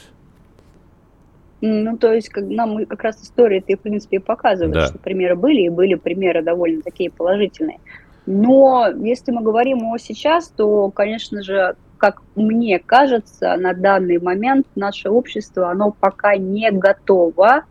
Ну, 1.60 1.96
то 1.96 2.12
есть, 2.12 2.28
как 2.28 2.44
нам 2.48 2.84
как 2.86 3.04
раз 3.04 3.22
история 3.22 3.58
это, 3.58 3.78
в 3.78 3.82
принципе, 3.82 4.18
показывает, 4.18 4.74
Да. 4.74 4.86
что 4.88 4.98
примеры 4.98 5.36
были, 5.36 5.62
и 5.62 5.68
были 5.68 5.94
примеры 5.94 6.42
довольно 6.42 6.82
такие 6.82 7.08
положительные. 7.10 7.78
Но 8.26 8.88
если 8.88 9.30
мы 9.30 9.42
говорим 9.42 9.84
о 9.84 9.98
сейчас, 9.98 10.48
то, 10.48 10.90
конечно 10.90 11.42
же, 11.42 11.76
как 11.98 12.20
мне 12.34 12.80
кажется, 12.80 13.54
на 13.56 13.74
данный 13.74 14.18
момент 14.18 14.66
наше 14.74 15.08
общество, 15.08 15.70
оно 15.70 15.92
пока 15.92 16.36
не 16.36 16.70
готово 16.72 17.62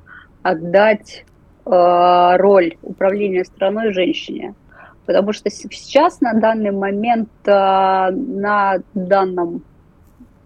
отдать 0.42 1.26
э, 1.26 1.31
роль 1.72 2.78
управления 2.82 3.46
страной 3.46 3.94
женщине. 3.94 4.56
Потому 5.06 5.34
что 5.34 5.50
сейчас 5.50 6.22
на 6.22 6.34
данный 6.34 6.72
момент 6.72 7.30
э, 7.46 7.52
на 7.52 8.78
данном 8.94 9.64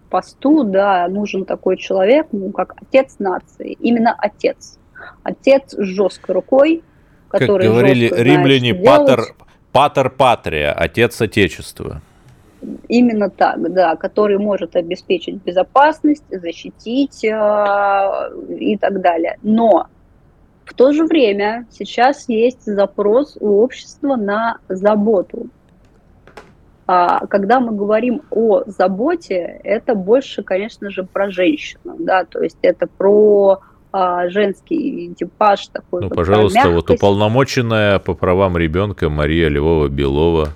посту 0.08 0.64
да, 0.64 1.06
нужен 1.08 1.44
такой 1.44 1.76
человек, 1.76 2.28
ну, 2.32 2.50
как 2.50 2.74
отец 2.80 3.16
нации, 3.18 3.72
именно 3.72 4.14
отец. 4.16 4.78
Отец 5.22 5.74
с 5.74 5.84
жесткой 5.84 6.36
рукой, 6.36 6.82
который 7.28 7.66
Как 7.66 7.72
говорили 7.72 8.10
римляне, 8.12 8.74
патер, 8.74 9.34
патер 9.72 10.10
патрия, 10.10 10.72
отец 10.72 11.20
отечества. 11.20 12.00
Именно 12.88 13.30
так, 13.30 13.72
да, 13.72 13.94
который 13.96 14.38
может 14.38 14.74
обеспечить 14.74 15.42
безопасность, 15.44 16.24
защитить 16.30 17.22
э, 17.24 17.28
и 18.58 18.78
так 18.78 19.00
далее. 19.00 19.38
Но 19.42 19.86
в 20.66 20.74
то 20.74 20.92
же 20.92 21.04
время 21.06 21.66
сейчас 21.70 22.28
есть 22.28 22.64
запрос 22.64 23.38
у 23.40 23.62
общества 23.62 24.16
на 24.16 24.58
заботу. 24.68 25.46
А 26.88 27.26
когда 27.26 27.60
мы 27.60 27.72
говорим 27.72 28.22
о 28.30 28.62
заботе, 28.66 29.60
это 29.64 29.94
больше, 29.94 30.42
конечно 30.42 30.90
же, 30.90 31.04
про 31.04 31.30
женщину, 31.30 31.96
да, 31.98 32.24
то 32.24 32.42
есть 32.42 32.58
это 32.62 32.86
про 32.86 33.60
а, 33.92 34.28
женский 34.28 35.14
типаж 35.18 35.68
такой. 35.68 36.02
Ну, 36.02 36.08
вот, 36.08 36.16
пожалуйста, 36.16 36.68
вот 36.68 36.90
уполномоченная 36.90 37.98
по 37.98 38.14
правам 38.14 38.56
ребенка 38.56 39.08
Мария 39.08 39.48
Львова-Белова. 39.48 40.50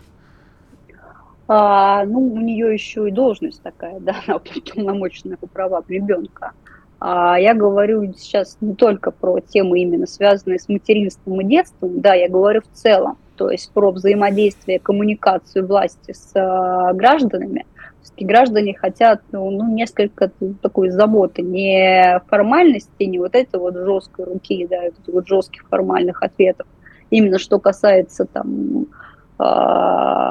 А, 1.48 2.04
ну, 2.04 2.32
у 2.32 2.38
нее 2.38 2.72
еще 2.72 3.08
и 3.08 3.10
должность 3.10 3.62
такая, 3.62 3.98
да, 4.00 4.16
она 4.26 4.36
уполномоченная 4.36 5.36
по 5.36 5.46
правам 5.46 5.84
ребенка. 5.88 6.52
А 7.00 7.38
я 7.38 7.54
говорю 7.54 8.12
сейчас 8.14 8.58
не 8.60 8.74
только 8.74 9.10
про 9.10 9.40
темы 9.40 9.80
именно 9.80 10.06
связанные 10.06 10.58
с 10.58 10.68
материнством 10.68 11.40
и 11.40 11.44
детством, 11.44 12.00
да, 12.00 12.14
я 12.14 12.28
говорю 12.28 12.60
в 12.60 12.76
целом 12.76 13.16
то 13.40 13.50
есть 13.50 13.72
про 13.72 13.90
взаимодействие, 13.90 14.78
коммуникацию 14.78 15.66
власти 15.66 16.12
с 16.12 16.32
э, 16.34 16.92
гражданами. 16.94 17.64
Все-таки 18.02 18.26
граждане 18.26 18.74
хотят 18.74 19.22
ну, 19.32 19.50
ну, 19.50 19.74
несколько 19.74 20.30
такой 20.60 20.90
заботы, 20.90 21.40
не 21.40 22.20
формальности, 22.28 23.04
не 23.04 23.18
вот 23.18 23.34
этой 23.34 23.58
вот 23.58 23.78
жесткой 23.78 24.26
руки, 24.26 24.66
да, 24.68 24.82
вот 25.06 25.26
жестких 25.26 25.66
формальных 25.70 26.22
ответов. 26.22 26.66
Именно 27.08 27.38
что 27.38 27.58
касается 27.58 28.26
там 28.26 28.88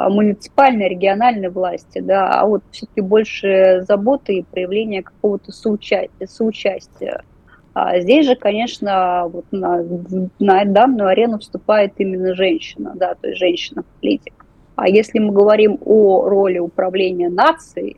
муниципальной, 0.10 0.90
региональной 0.90 1.50
власти, 1.50 2.00
да, 2.00 2.30
а 2.40 2.46
вот 2.46 2.64
все-таки 2.72 3.02
больше 3.02 3.84
заботы 3.88 4.36
и 4.36 4.44
проявления 4.44 5.02
какого-то 5.04 5.52
соучастия, 5.52 6.28
соучастия 6.28 7.24
а 7.74 8.00
здесь 8.02 8.26
же, 8.26 8.36
конечно, 8.36 9.30
вот 9.32 9.46
на, 9.52 9.84
на 10.40 10.66
данную 10.66 11.08
арену 11.08 11.40
вступает 11.40 11.94
именно 11.98 12.36
женщина, 12.36 12.94
да, 12.96 13.16
то 13.16 13.28
есть 13.28 13.40
женщина-политик. 13.40 14.34
А 14.76 14.90
если 14.90 15.20
мы 15.20 15.32
говорим 15.32 15.78
о 15.86 16.28
роли 16.28 16.60
управления 16.60 17.30
нацией, 17.30 17.98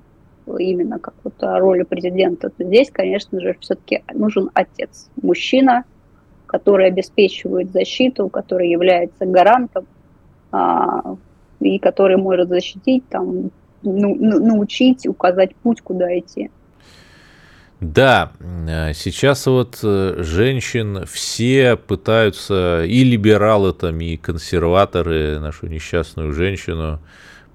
именно 0.59 0.99
как 0.99 1.13
вот 1.23 1.41
о 1.41 1.57
роли 1.59 1.83
президента, 1.83 2.49
то 2.49 2.63
здесь, 2.63 2.91
конечно 2.91 3.39
же, 3.39 3.55
все-таки 3.59 4.03
нужен 4.13 4.51
отец, 4.53 5.09
мужчина, 5.21 5.85
который 6.45 6.87
обеспечивает 6.87 7.71
защиту, 7.71 8.29
который 8.29 8.69
является 8.69 9.25
гарантом 9.25 9.87
а, 10.51 11.15
и 11.59 11.79
который 11.79 12.17
может 12.17 12.49
защитить, 12.49 13.07
там, 13.09 13.51
ну, 13.83 14.15
научить, 14.15 15.07
указать 15.07 15.55
путь, 15.55 15.81
куда 15.81 16.17
идти. 16.17 16.49
Да, 17.79 18.31
э, 18.39 18.93
сейчас 18.93 19.47
вот 19.47 19.79
э, 19.81 20.17
женщин 20.19 21.03
все 21.07 21.75
пытаются, 21.75 22.83
и 22.85 23.03
либералы 23.03 23.73
там, 23.73 23.99
и 24.01 24.17
консерваторы, 24.17 25.39
нашу 25.39 25.65
несчастную 25.65 26.31
женщину, 26.31 26.99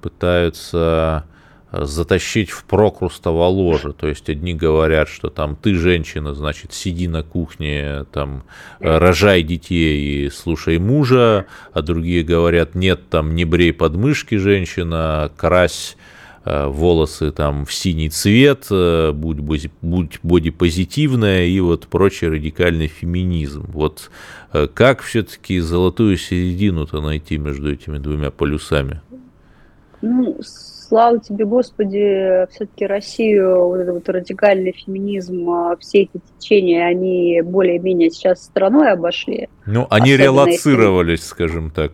пытаются 0.03 1.27
затащить 1.73 2.51
в 2.51 2.65
прокрустово 2.65 3.45
ложе. 3.47 3.93
То 3.93 4.07
есть 4.09 4.29
одни 4.29 4.55
говорят, 4.55 5.09
что 5.09 5.31
там 5.31 5.57
ты 5.57 5.75
женщина, 5.75 6.35
значит, 6.35 6.73
сиди 6.73 7.09
на 7.09 7.23
кухне, 7.23 8.05
там, 8.13 8.45
рожай 8.81 9.43
детей 9.43 10.27
и 10.27 10.31
слушай 10.31 10.79
мужа, 10.79 11.47
а 11.73 11.83
другие 11.83 12.23
говорят, 12.23 12.75
нет, 12.75 13.09
там, 13.09 13.35
не 13.35 13.45
брей 13.45 13.73
подмышки, 13.73 14.37
женщина, 14.37 15.31
крась 15.37 15.97
Э, 16.49 16.69
волосы 16.69 17.33
там 17.33 17.67
в 17.67 17.75
синий 17.75 18.09
цвет, 18.09 18.69
э, 18.71 19.11
будь, 19.11 19.41
будь 19.83 20.21
бодипозитивная 20.23 21.47
и 21.47 21.59
вот 21.59 21.89
прочий 21.89 22.29
радикальный 22.29 22.87
феминизм. 22.87 23.65
Вот 23.67 24.13
э, 24.53 24.69
как 24.73 25.03
все-таки 25.03 25.59
золотую 25.59 26.17
середину-то 26.17 27.01
найти 27.01 27.37
между 27.37 27.73
этими 27.73 27.99
двумя 27.99 28.31
полюсами? 28.31 29.01
Ну, 30.03 30.39
слава 30.89 31.19
тебе, 31.19 31.45
Господи, 31.45 32.47
все-таки 32.51 32.87
Россию, 32.87 33.67
вот 33.69 33.81
этот 33.81 33.95
вот 33.95 34.09
радикальный 34.09 34.73
феминизм, 34.73 35.49
а, 35.51 35.77
все 35.77 36.03
эти 36.03 36.21
течения, 36.39 36.87
они 36.87 37.43
более-менее 37.43 38.11
сейчас 38.11 38.45
страной 38.45 38.93
обошли. 38.93 39.49
Ну, 39.67 39.87
они 39.91 40.13
Особенно 40.13 40.25
релацировались, 40.25 41.21
если... 41.21 41.31
скажем 41.31 41.71
так, 41.71 41.93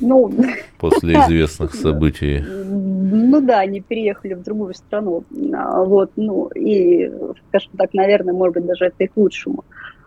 ну, 0.00 0.32
после 0.78 1.14
известных 1.14 1.74
событий. 1.74 2.40
Ну 2.40 3.40
да, 3.40 3.60
они 3.60 3.80
переехали 3.80 4.34
в 4.34 4.42
другую 4.42 4.74
страну. 4.74 5.24
А, 5.54 5.84
вот, 5.84 6.12
ну, 6.16 6.48
и, 6.48 7.10
скажем 7.48 7.72
так, 7.76 7.94
наверное, 7.94 8.34
может 8.34 8.54
быть, 8.54 8.66
даже 8.66 8.86
это 8.86 9.04
и 9.04 9.06
к 9.06 9.16
лучшему. 9.16 9.64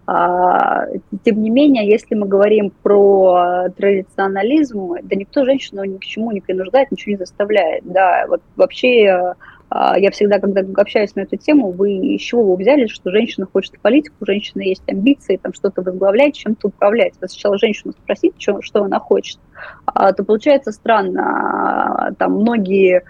А, 0.08 0.86
тем 1.26 1.42
не 1.42 1.50
менее, 1.50 1.86
если 1.86 2.16
мы 2.16 2.28
говорим 2.28 2.72
про 2.82 3.68
традиционализм, 3.76 4.94
да 5.04 5.16
никто 5.18 5.44
женщину 5.44 5.84
ни 5.84 5.98
к 5.98 6.06
чему 6.06 6.32
не 6.32 6.40
принуждает, 6.40 6.92
ничего 6.92 7.12
не 7.12 7.18
заставляет. 7.18 7.84
Да, 7.86 8.26
вот 8.30 8.42
вообще 8.56 9.34
а, 9.70 10.00
я 10.00 10.10
всегда, 10.12 10.40
когда 10.40 10.62
общаюсь 10.82 11.14
на 11.16 11.22
эту 11.22 11.36
тему, 11.36 11.72
вы 11.72 11.92
из 11.94 12.22
чего 12.22 12.44
вы 12.44 12.56
взяли, 12.56 12.88
что 12.88 13.12
женщина 13.12 13.48
хочет 13.52 13.76
в 13.76 13.82
политику, 13.82 14.16
у 14.22 14.26
женщины 14.26 14.62
есть 14.62 14.84
амбиции, 14.88 15.36
там 15.36 15.54
что-то 15.54 15.82
возглавлять, 15.82 16.36
чем-то 16.36 16.70
управлять. 16.70 17.16
Вы 17.20 17.28
сначала 17.28 17.58
женщину 17.58 17.92
спросить, 17.92 18.34
что, 18.38 18.62
что 18.62 18.84
она 18.84 19.00
хочет, 19.00 19.40
а, 19.86 20.14
то 20.14 20.24
получается 20.24 20.72
странно. 20.72 22.16
Там 22.18 22.34
многие 22.34 23.04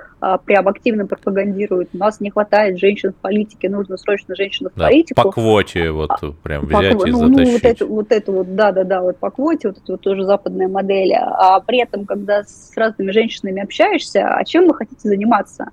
прям 0.45 0.68
активно 0.68 1.05
пропагандируют, 1.05 1.89
у 1.93 1.97
нас 1.97 2.20
не 2.20 2.32
хватает 2.32 2.80
женщин 2.80 3.11
в 3.11 3.15
политике, 3.15 3.70
нужно 3.70 3.97
срочно 3.97 4.36
женщину 4.36 4.70
в 4.74 4.78
да, 4.78 4.86
политику. 4.86 5.22
По 5.22 5.32
квоте 5.32 5.91
вот 5.91 6.09
прям 6.41 6.65
взять 6.65 6.97
по, 6.97 7.07
и 7.07 7.11
ну, 7.11 7.18
затащить. 7.18 7.45
Ну, 7.45 7.51
вот 7.51 7.63
это, 7.63 7.86
вот 7.86 8.11
это 8.11 8.32
вот, 8.32 8.55
да-да-да, 8.55 9.01
вот 9.01 9.18
по 9.18 9.30
квоте, 9.30 9.68
вот 9.68 9.78
это 9.78 9.91
вот 9.91 10.01
тоже 10.01 10.24
западная 10.24 10.68
модель. 10.68 11.13
А 11.13 11.59
при 11.59 11.82
этом, 11.82 12.05
когда 12.05 12.43
с 12.43 12.72
разными 12.76 13.11
женщинами 13.11 13.61
общаешься, 13.61 14.28
а 14.28 14.43
чем 14.43 14.68
вы 14.68 14.74
хотите 14.74 15.07
заниматься? 15.07 15.70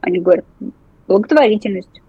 Они 0.00 0.18
говорят, 0.18 0.44
благотворительность, 1.06 2.02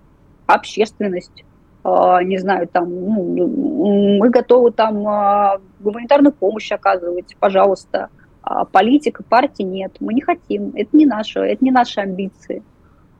общественность, 0.47 1.45
э, 1.85 2.17
не 2.23 2.37
знаю, 2.39 2.67
там, 2.67 2.89
ну, 2.93 4.17
мы 4.19 4.29
готовы 4.29 4.71
там 4.71 5.61
гуманитарную 5.79 6.33
помощь 6.33 6.71
оказывать, 6.71 7.35
пожалуйста. 7.39 8.09
А 8.41 8.65
политика, 8.65 9.23
партии 9.23 9.63
нет, 9.63 9.93
мы 9.99 10.13
не 10.13 10.21
хотим, 10.21 10.71
это 10.75 10.95
не 10.95 11.05
наше, 11.05 11.39
это 11.39 11.63
не 11.63 11.71
наши 11.71 11.99
амбиции. 11.99 12.63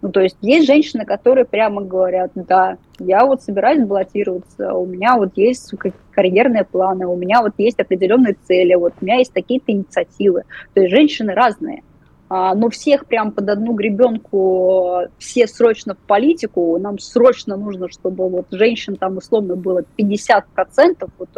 Ну, 0.02 0.12
то 0.12 0.22
есть 0.22 0.38
есть 0.42 0.66
женщины, 0.66 1.06
которые 1.06 1.44
прямо 1.44 1.82
говорят, 1.82 2.32
да, 2.34 2.78
я 3.00 3.26
вот 3.26 3.42
собираюсь 3.42 3.86
баллотироваться, 3.86 4.74
у 4.74 4.86
меня 4.86 5.18
вот 5.18 5.32
есть 5.36 5.74
карьерные 6.12 6.64
планы, 6.64 7.06
у 7.06 7.18
меня 7.18 7.42
вот 7.42 7.54
есть 7.58 7.80
определенные 7.80 8.38
цели, 8.48 8.76
вот 8.76 8.94
у 9.00 9.06
меня 9.06 9.16
есть 9.18 9.34
такие-то 9.34 9.74
инициативы. 9.74 10.44
То 10.74 10.82
есть 10.82 10.96
женщины 10.96 11.34
разные. 11.34 11.84
А, 12.32 12.54
но 12.54 12.70
всех 12.70 13.08
прям 13.08 13.32
под 13.32 13.50
одну 13.50 13.74
гребенку, 13.74 15.08
все 15.18 15.48
срочно 15.48 15.96
в 15.96 15.98
политику, 15.98 16.78
нам 16.78 17.00
срочно 17.00 17.58
нужно, 17.58 17.90
чтобы 17.90 18.30
вот 18.30 18.46
женщин 18.52 18.98
там 18.98 19.18
условно 19.18 19.56
было 19.56 19.84
50%, 19.98 21.10
вот 21.18 21.30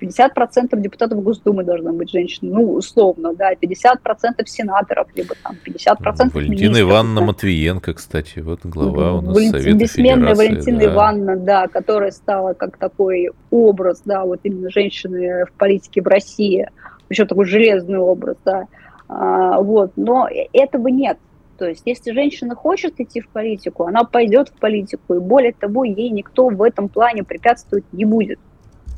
50% 0.00 0.80
депутатов 0.80 1.22
Госдумы 1.22 1.62
должны 1.62 1.92
быть 1.92 2.10
женщины, 2.10 2.52
ну, 2.52 2.72
условно, 2.72 3.32
да, 3.32 3.52
50% 3.52 4.44
сенаторов, 4.46 5.06
либо 5.14 5.36
там 5.40 5.54
50% 5.64 6.32
Валентина 6.34 6.80
Ивановна 6.80 7.20
да. 7.20 7.26
Матвиенко, 7.26 7.94
кстати, 7.94 8.40
вот 8.40 8.60
глава 8.64 9.14
у 9.14 9.20
нас 9.20 9.36
Валентин, 9.36 9.60
Совета 9.60 9.78
Бессменная 9.78 10.34
Валентина 10.34 10.78
да. 10.80 10.84
Ивановна, 10.86 11.36
да, 11.36 11.68
которая 11.68 12.10
стала 12.10 12.54
как 12.54 12.76
такой 12.76 13.30
образ, 13.52 14.02
да, 14.04 14.24
вот 14.24 14.40
именно 14.42 14.68
женщины 14.68 15.44
в 15.46 15.52
политике 15.52 16.02
в 16.02 16.08
России, 16.08 16.68
еще 17.08 17.24
такой 17.24 17.44
железный 17.44 17.98
образ, 17.98 18.36
да, 18.44 18.66
а, 19.14 19.60
вот, 19.60 19.92
но 19.96 20.28
этого 20.52 20.88
нет. 20.88 21.18
То 21.56 21.66
есть, 21.66 21.82
если 21.84 22.12
женщина 22.12 22.56
хочет 22.56 22.98
идти 22.98 23.20
в 23.20 23.28
политику, 23.28 23.84
она 23.84 24.02
пойдет 24.02 24.48
в 24.48 24.58
политику, 24.58 25.14
и 25.14 25.18
более 25.20 25.52
того, 25.52 25.84
ей 25.84 26.10
никто 26.10 26.48
в 26.48 26.60
этом 26.62 26.88
плане 26.88 27.22
препятствовать 27.22 27.84
не 27.92 28.04
будет. 28.04 28.40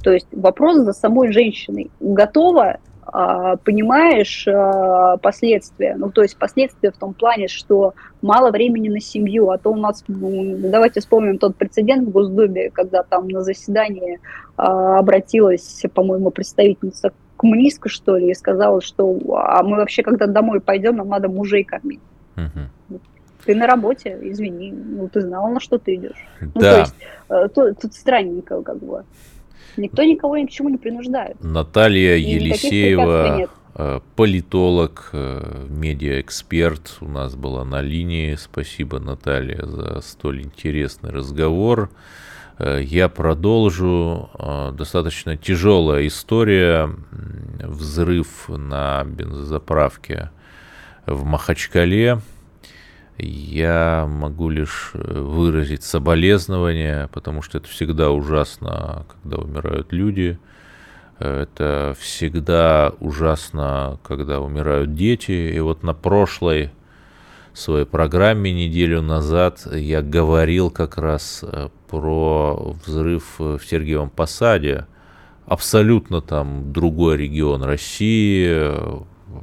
То 0.03 0.13
есть 0.13 0.29
вопрос 0.33 0.77
за 0.77 0.93
самой 0.95 1.33
женщиной. 1.33 1.91
Готова 2.01 2.79
а, 3.05 3.57
понимаешь 3.57 4.49
а, 4.49 5.19
последствия. 5.19 5.97
Ну, 5.99 6.11
то 6.11 6.23
есть 6.23 6.39
последствия 6.39 6.93
в 6.93 6.97
том 6.97 7.13
плане, 7.13 7.49
что 7.49 7.93
мало 8.23 8.51
времени 8.51 8.89
на 8.89 9.01
семью, 9.01 9.51
а 9.51 9.59
то 9.59 9.71
у 9.71 9.77
нас, 9.77 10.03
ну, 10.09 10.57
давайте 10.59 11.01
вспомним 11.01 11.37
тот 11.37 11.57
прецедент 11.57 12.09
в 12.09 12.11
Госдуме, 12.11 12.71
когда 12.71 13.03
там 13.03 13.29
на 13.29 13.43
заседании 13.43 14.19
обратилась, 14.57 15.83
по-моему, 15.93 16.31
представительница 16.31 17.13
коммунистка, 17.37 17.89
что 17.89 18.17
ли, 18.17 18.31
и 18.31 18.35
сказала, 18.35 18.81
что 18.81 19.19
а 19.35 19.63
мы 19.63 19.77
вообще, 19.77 20.03
когда 20.03 20.27
домой 20.27 20.61
пойдем, 20.61 20.97
нам 20.97 21.09
надо 21.09 21.29
мужей 21.29 21.65
кормить. 21.65 22.01
Угу. 22.37 23.01
Ты 23.45 23.55
на 23.55 23.67
работе, 23.67 24.19
извини, 24.23 24.73
ну 24.73 25.09
ты 25.09 25.21
знала, 25.21 25.49
на 25.49 25.61
что 25.61 25.79
ты 25.79 25.95
идешь. 25.95 26.27
Да. 26.41 26.51
Ну, 26.55 26.61
то 26.61 26.79
есть 26.81 26.95
э, 27.29 27.49
тут, 27.55 27.81
тут 27.81 27.95
странненько 27.95 28.63
как 28.63 28.79
бы. 28.79 29.05
Никто 29.77 30.03
никого 30.03 30.37
ни 30.37 30.47
к 30.47 30.51
чему 30.51 30.69
не 30.69 30.79
принуждает. 30.79 31.37
Наталья 31.41 32.17
и 32.17 32.23
Елисеева, 32.23 33.49
э, 33.75 34.01
политолог, 34.17 35.11
э, 35.13 35.67
медиаэксперт 35.69 36.97
у 37.01 37.09
нас 37.09 37.37
была 37.37 37.65
на 37.65 37.83
линии. 37.83 38.35
Спасибо, 38.35 38.99
Наталья, 38.99 39.65
за 39.65 40.01
столь 40.01 40.43
интересный 40.43 41.11
разговор. 41.11 41.91
Э, 42.59 42.81
я 42.83 43.09
продолжу. 43.09 44.31
Достаточно 44.75 45.37
тяжелая 45.37 46.07
история. 46.07 46.91
Взрыв 47.59 48.49
на 48.49 49.05
бензозаправке 49.05 50.31
в 51.07 51.25
Махачкале. 51.25 52.21
Я 53.19 54.07
могу 54.09 54.51
лишь 54.51 54.91
э, 54.93 55.21
выразить 55.21 55.83
соболезнования, 55.83 57.09
потому 57.13 57.41
что 57.41 57.59
это 57.59 57.69
всегда 57.69 58.11
ужасно, 58.11 59.07
когда 59.11 59.39
умирают 59.39 59.93
люди. 59.93 60.39
Это 61.19 61.97
всегда 61.99 62.93
ужасно, 63.01 63.99
когда 64.03 64.41
умирают 64.41 64.95
дети. 64.95 65.33
И 65.33 65.59
вот 65.61 65.83
на 65.83 65.95
прошлой 65.95 66.73
своей 67.55 67.87
программе 67.87 68.53
неделю 68.53 69.01
назад 69.01 69.67
я 69.73 70.03
говорил 70.03 70.71
как 70.71 70.99
раз 70.99 71.41
э, 71.43 71.71
про 71.89 72.77
взрыв 72.85 73.39
в 73.39 73.61
Сергиевом 73.61 74.11
Посаде. 74.11 74.87
Абсолютно 75.47 76.21
там 76.21 76.73
другой 76.73 77.17
регион 77.17 77.63
России, 77.63 78.73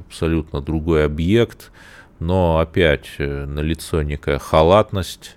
абсолютно 0.08 0.60
другой 0.60 1.04
объект– 1.04 1.70
но 2.24 2.58
опять 2.58 3.10
э, 3.18 3.44
налицо 3.44 4.02
некая 4.02 4.38
халатность, 4.38 5.36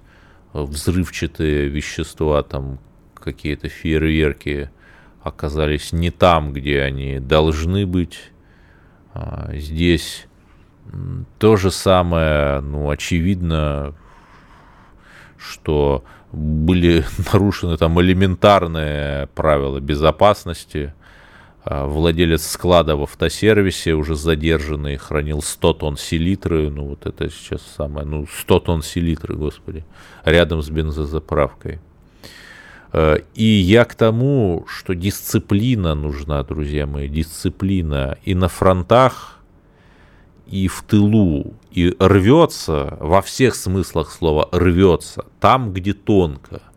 взрывчатые 0.53 1.67
вещества, 1.67 2.43
там 2.43 2.79
какие-то 3.13 3.67
фейерверки 3.67 4.69
оказались 5.21 5.91
не 5.91 6.11
там, 6.11 6.53
где 6.53 6.81
они 6.81 7.19
должны 7.19 7.85
быть. 7.85 8.31
А, 9.13 9.49
здесь 9.53 10.27
то 11.37 11.57
же 11.57 11.69
самое, 11.69 12.61
ну, 12.61 12.89
очевидно, 12.89 13.93
что 15.37 16.05
были 16.31 17.05
нарушены 17.33 17.77
там 17.77 17.99
элементарные 18.01 19.27
правила 19.27 19.79
безопасности– 19.79 20.93
а, 21.69 21.85
владелец 21.85 22.47
склада 22.47 22.95
в 22.95 23.03
автосервисе, 23.03 23.91
уже 23.93 24.15
задержанный, 24.15 24.95
хранил 24.95 25.41
100 25.41 25.73
тонн 25.73 25.97
селитры, 25.97 26.69
ну 26.69 26.85
вот 26.85 27.05
это 27.05 27.29
сейчас 27.29 27.61
самое, 27.61 28.07
ну 28.07 28.25
100 28.25 28.59
тонн 28.61 28.81
селитры, 28.81 29.35
господи, 29.35 29.83
рядом 30.23 30.61
с 30.61 30.69
бензозаправкой. 30.69 31.81
А, 32.93 33.15
и 33.35 33.43
я 33.43 33.83
к 33.83 33.95
тому, 33.95 34.65
что 34.69 34.95
дисциплина 34.95 35.93
нужна, 35.93 36.41
друзья 36.43 36.87
мои, 36.87 37.09
дисциплина 37.09 38.17
и 38.23 38.33
на 38.33 38.47
фронтах, 38.47 39.36
и 40.49 40.67
в 40.67 40.83
тылу, 40.87 41.53
и 41.71 41.95
рвется, 41.99 42.97
во 42.99 43.21
всех 43.21 43.55
смыслах 43.55 44.11
слова 44.11 44.49
рвется, 44.51 45.25
там, 45.39 45.73
где 45.73 45.93
тонко– 45.93 46.61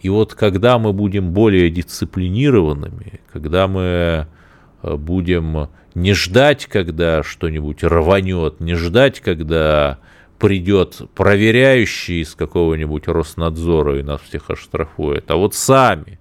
и 0.00 0.08
вот 0.08 0.34
когда 0.34 0.78
мы 0.78 0.92
будем 0.92 1.32
более 1.32 1.70
дисциплинированными, 1.70 3.20
когда 3.32 3.66
мы 3.66 4.28
э, 4.82 4.96
будем 4.96 5.68
не 5.94 6.14
ждать, 6.14 6.66
когда 6.66 7.22
что-нибудь 7.22 7.82
рванет, 7.82 8.60
не 8.60 8.74
ждать, 8.74 9.20
когда 9.20 9.98
придет 10.38 11.02
проверяющий 11.16 12.22
из 12.22 12.36
какого-нибудь 12.36 13.08
Роснадзора 13.08 13.98
и 13.98 14.04
нас 14.04 14.20
всех 14.20 14.50
оштрафует, 14.50 15.28
а 15.32 15.36
вот 15.36 15.54
сами, 15.54 16.20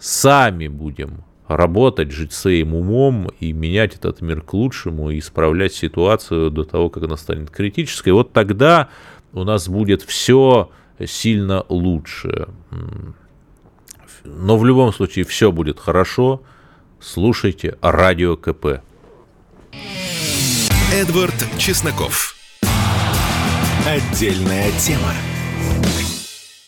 сами 0.00 0.66
будем 0.66 1.22
работать, 1.56 2.10
жить 2.10 2.32
своим 2.32 2.74
умом 2.74 3.30
и 3.40 3.52
менять 3.52 3.94
этот 3.94 4.20
мир 4.20 4.42
к 4.42 4.54
лучшему 4.54 5.10
и 5.10 5.18
исправлять 5.18 5.72
ситуацию 5.72 6.50
до 6.50 6.64
того, 6.64 6.90
как 6.90 7.04
она 7.04 7.16
станет 7.16 7.50
критической. 7.50 8.12
Вот 8.12 8.32
тогда 8.32 8.88
у 9.32 9.44
нас 9.44 9.68
будет 9.68 10.02
все 10.02 10.70
сильно 11.04 11.64
лучше. 11.68 12.48
Но 14.24 14.56
в 14.56 14.64
любом 14.64 14.92
случае 14.92 15.24
все 15.24 15.50
будет 15.50 15.80
хорошо. 15.80 16.42
Слушайте 17.00 17.76
радио 17.80 18.36
КП. 18.36 18.82
Эдвард 20.92 21.34
Чесноков. 21.58 22.36
Отдельная 23.86 24.70
тема. 24.78 25.12